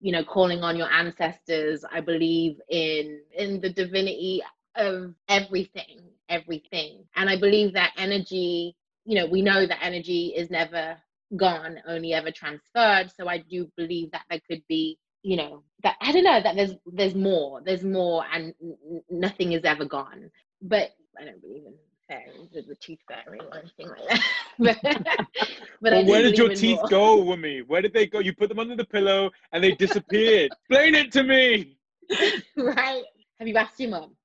[0.02, 1.86] you know, calling on your ancestors.
[1.90, 4.42] I believe in in the divinity
[4.76, 8.76] of everything, everything, and I believe that energy.
[9.06, 10.98] You know, we know that energy is never
[11.36, 13.12] gone, only ever transferred.
[13.16, 16.56] So I do believe that there could be you know that I don't know that
[16.56, 20.30] there's there's more, there's more, and n- nothing is ever gone.
[20.62, 21.74] But I don't believe in
[22.08, 24.22] fairies with the tooth fairy or anything like that.
[24.60, 24.78] but
[25.82, 26.88] but well, where did your teeth more.
[26.90, 27.66] go, Wunmi?
[27.68, 28.20] Where did they go?
[28.20, 30.52] You put them under the pillow and they disappeared.
[30.70, 31.78] Explain it to me.
[32.58, 33.04] right?
[33.40, 34.16] Have you asked your mom?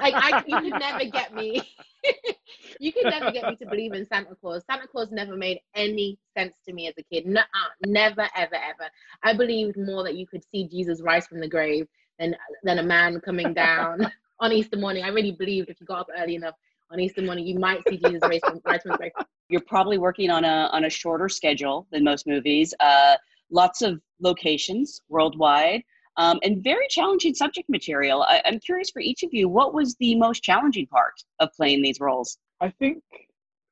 [0.00, 1.62] Like I, you could never get me.
[2.80, 4.62] you could never get me to believe in Santa Claus.
[4.70, 7.26] Santa Claus never made any sense to me as a kid.
[7.26, 7.42] No,
[7.86, 8.90] never, ever, ever.
[9.22, 11.86] I believed more that you could see Jesus rise from the grave
[12.18, 14.10] than than a man coming down
[14.40, 15.04] on Easter morning.
[15.04, 16.54] I really believed if you got up early enough
[16.90, 19.12] on Easter morning, you might see Jesus rise from, rise from the grave.
[19.48, 22.74] You're probably working on a on a shorter schedule than most movies.
[22.80, 23.16] Uh,
[23.50, 25.82] lots of locations worldwide
[26.20, 28.22] um, and very challenging subject material.
[28.22, 31.80] I, I'm curious for each of you, what was the most challenging part of playing
[31.80, 32.36] these roles?
[32.60, 33.02] I think,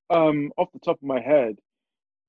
[0.08, 1.58] um, off the top of my head,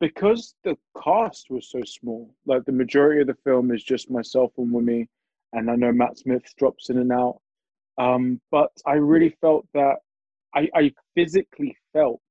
[0.02, 4.52] because the cast was so small, like the majority of the film is just myself
[4.58, 5.08] and Wunmi,
[5.54, 7.40] and I know Matt Smith drops in and out.
[7.98, 10.00] Um, but I really felt that
[10.54, 12.22] I, I physically felt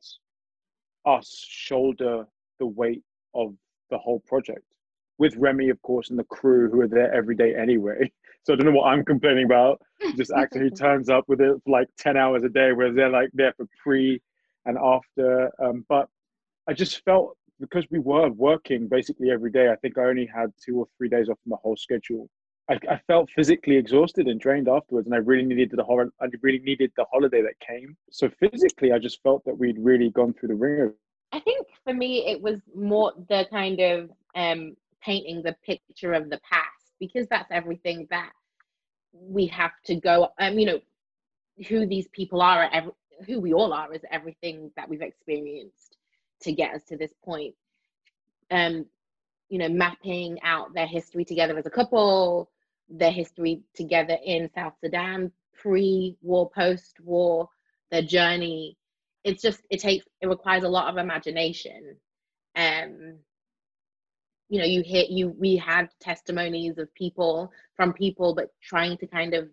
[1.06, 2.26] us shoulder
[2.58, 3.02] the weight
[3.34, 3.54] of
[3.90, 4.64] the whole project
[5.18, 8.10] with Remi, of course, and the crew who are there every day anyway.
[8.44, 9.82] So I don't know what I'm complaining about.
[10.16, 13.10] Just actor who turns up with it for like 10 hours a day, whereas they're
[13.10, 14.22] like there for pre
[14.64, 15.50] and after.
[15.62, 16.08] Um, but
[16.66, 20.52] I just felt because we were working basically every day, I think I only had
[20.64, 22.30] two or three days off from the whole schedule.
[22.70, 26.26] I, I felt physically exhausted and drained afterwards, and I really needed the hol- I
[26.42, 27.96] really needed the holiday that came.
[28.10, 30.94] So physically, I just felt that we'd really gone through the ringer.
[31.32, 36.30] I think for me, it was more the kind of um, painting the picture of
[36.30, 38.32] the past because that's everything that
[39.12, 40.80] we have to go um you know
[41.68, 42.92] who these people are every,
[43.26, 45.96] who we all are is everything that we've experienced
[46.40, 47.54] to get us to this point.
[48.50, 48.86] Um
[49.48, 52.50] you know mapping out their history together as a couple
[52.90, 57.48] their history together in south sudan pre-war post-war
[57.90, 58.76] their journey.
[59.24, 61.96] It's just it takes it requires a lot of imagination.
[62.56, 63.18] Um
[64.48, 69.06] you know you hit you we had testimonies of people from people but trying to
[69.06, 69.48] kind of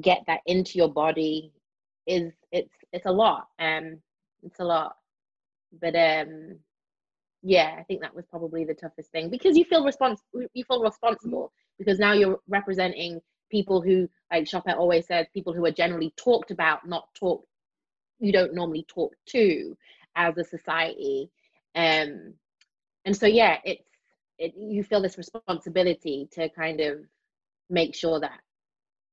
[0.00, 1.52] get that into your body
[2.06, 3.98] is it's it's a lot um
[4.42, 4.96] it's a lot.
[5.80, 6.58] But um
[7.42, 10.82] yeah i think that was probably the toughest thing because you feel responsible you feel
[10.82, 16.12] responsible because now you're representing people who like Sope always says people who are generally
[16.16, 17.46] talked about not talked
[18.22, 19.76] you don't normally talk to
[20.14, 21.30] as a society.
[21.74, 22.34] Um
[23.04, 23.82] and so yeah it's
[24.38, 26.98] it, you feel this responsibility to kind of
[27.70, 28.40] make sure that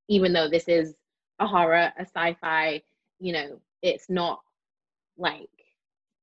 [0.08, 0.96] even though this is
[1.40, 2.82] a horror a sci-fi
[3.20, 4.40] you know it's not
[5.18, 5.50] like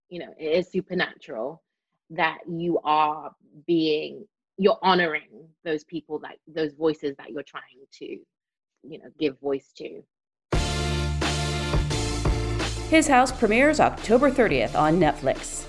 [0.09, 1.62] you know it is supernatural
[2.10, 3.34] that you are
[3.66, 4.26] being
[4.59, 7.62] you're honoring those people that those voices that you're trying
[7.93, 8.18] to
[8.82, 10.02] you know give voice to.
[12.88, 15.66] His house premieres october 30th on netflix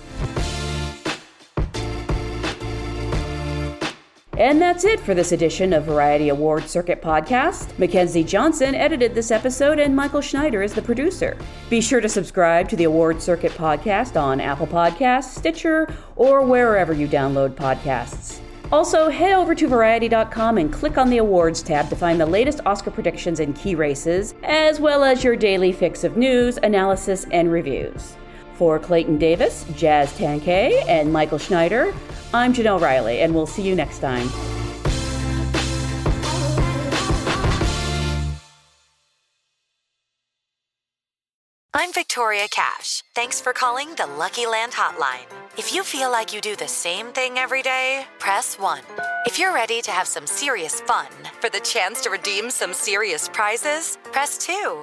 [4.38, 7.76] And that's it for this edition of Variety Award Circuit Podcast.
[7.76, 11.36] Mackenzie Johnson edited this episode, and Michael Schneider is the producer.
[11.68, 16.92] Be sure to subscribe to the Award Circuit Podcast on Apple Podcasts, Stitcher, or wherever
[16.92, 18.38] you download podcasts.
[18.70, 22.60] Also, head over to Variety.com and click on the Awards tab to find the latest
[22.64, 27.50] Oscar predictions and key races, as well as your daily fix of news, analysis, and
[27.50, 28.14] reviews.
[28.54, 31.92] For Clayton Davis, Jazz Tangcay, and Michael Schneider,
[32.34, 34.28] I'm Janelle Riley, and we'll see you next time.
[41.72, 43.02] I'm Victoria Cash.
[43.14, 45.26] Thanks for calling the Lucky Land Hotline.
[45.56, 48.80] If you feel like you do the same thing every day, press 1.
[49.24, 51.06] If you're ready to have some serious fun
[51.40, 54.82] for the chance to redeem some serious prizes, press 2.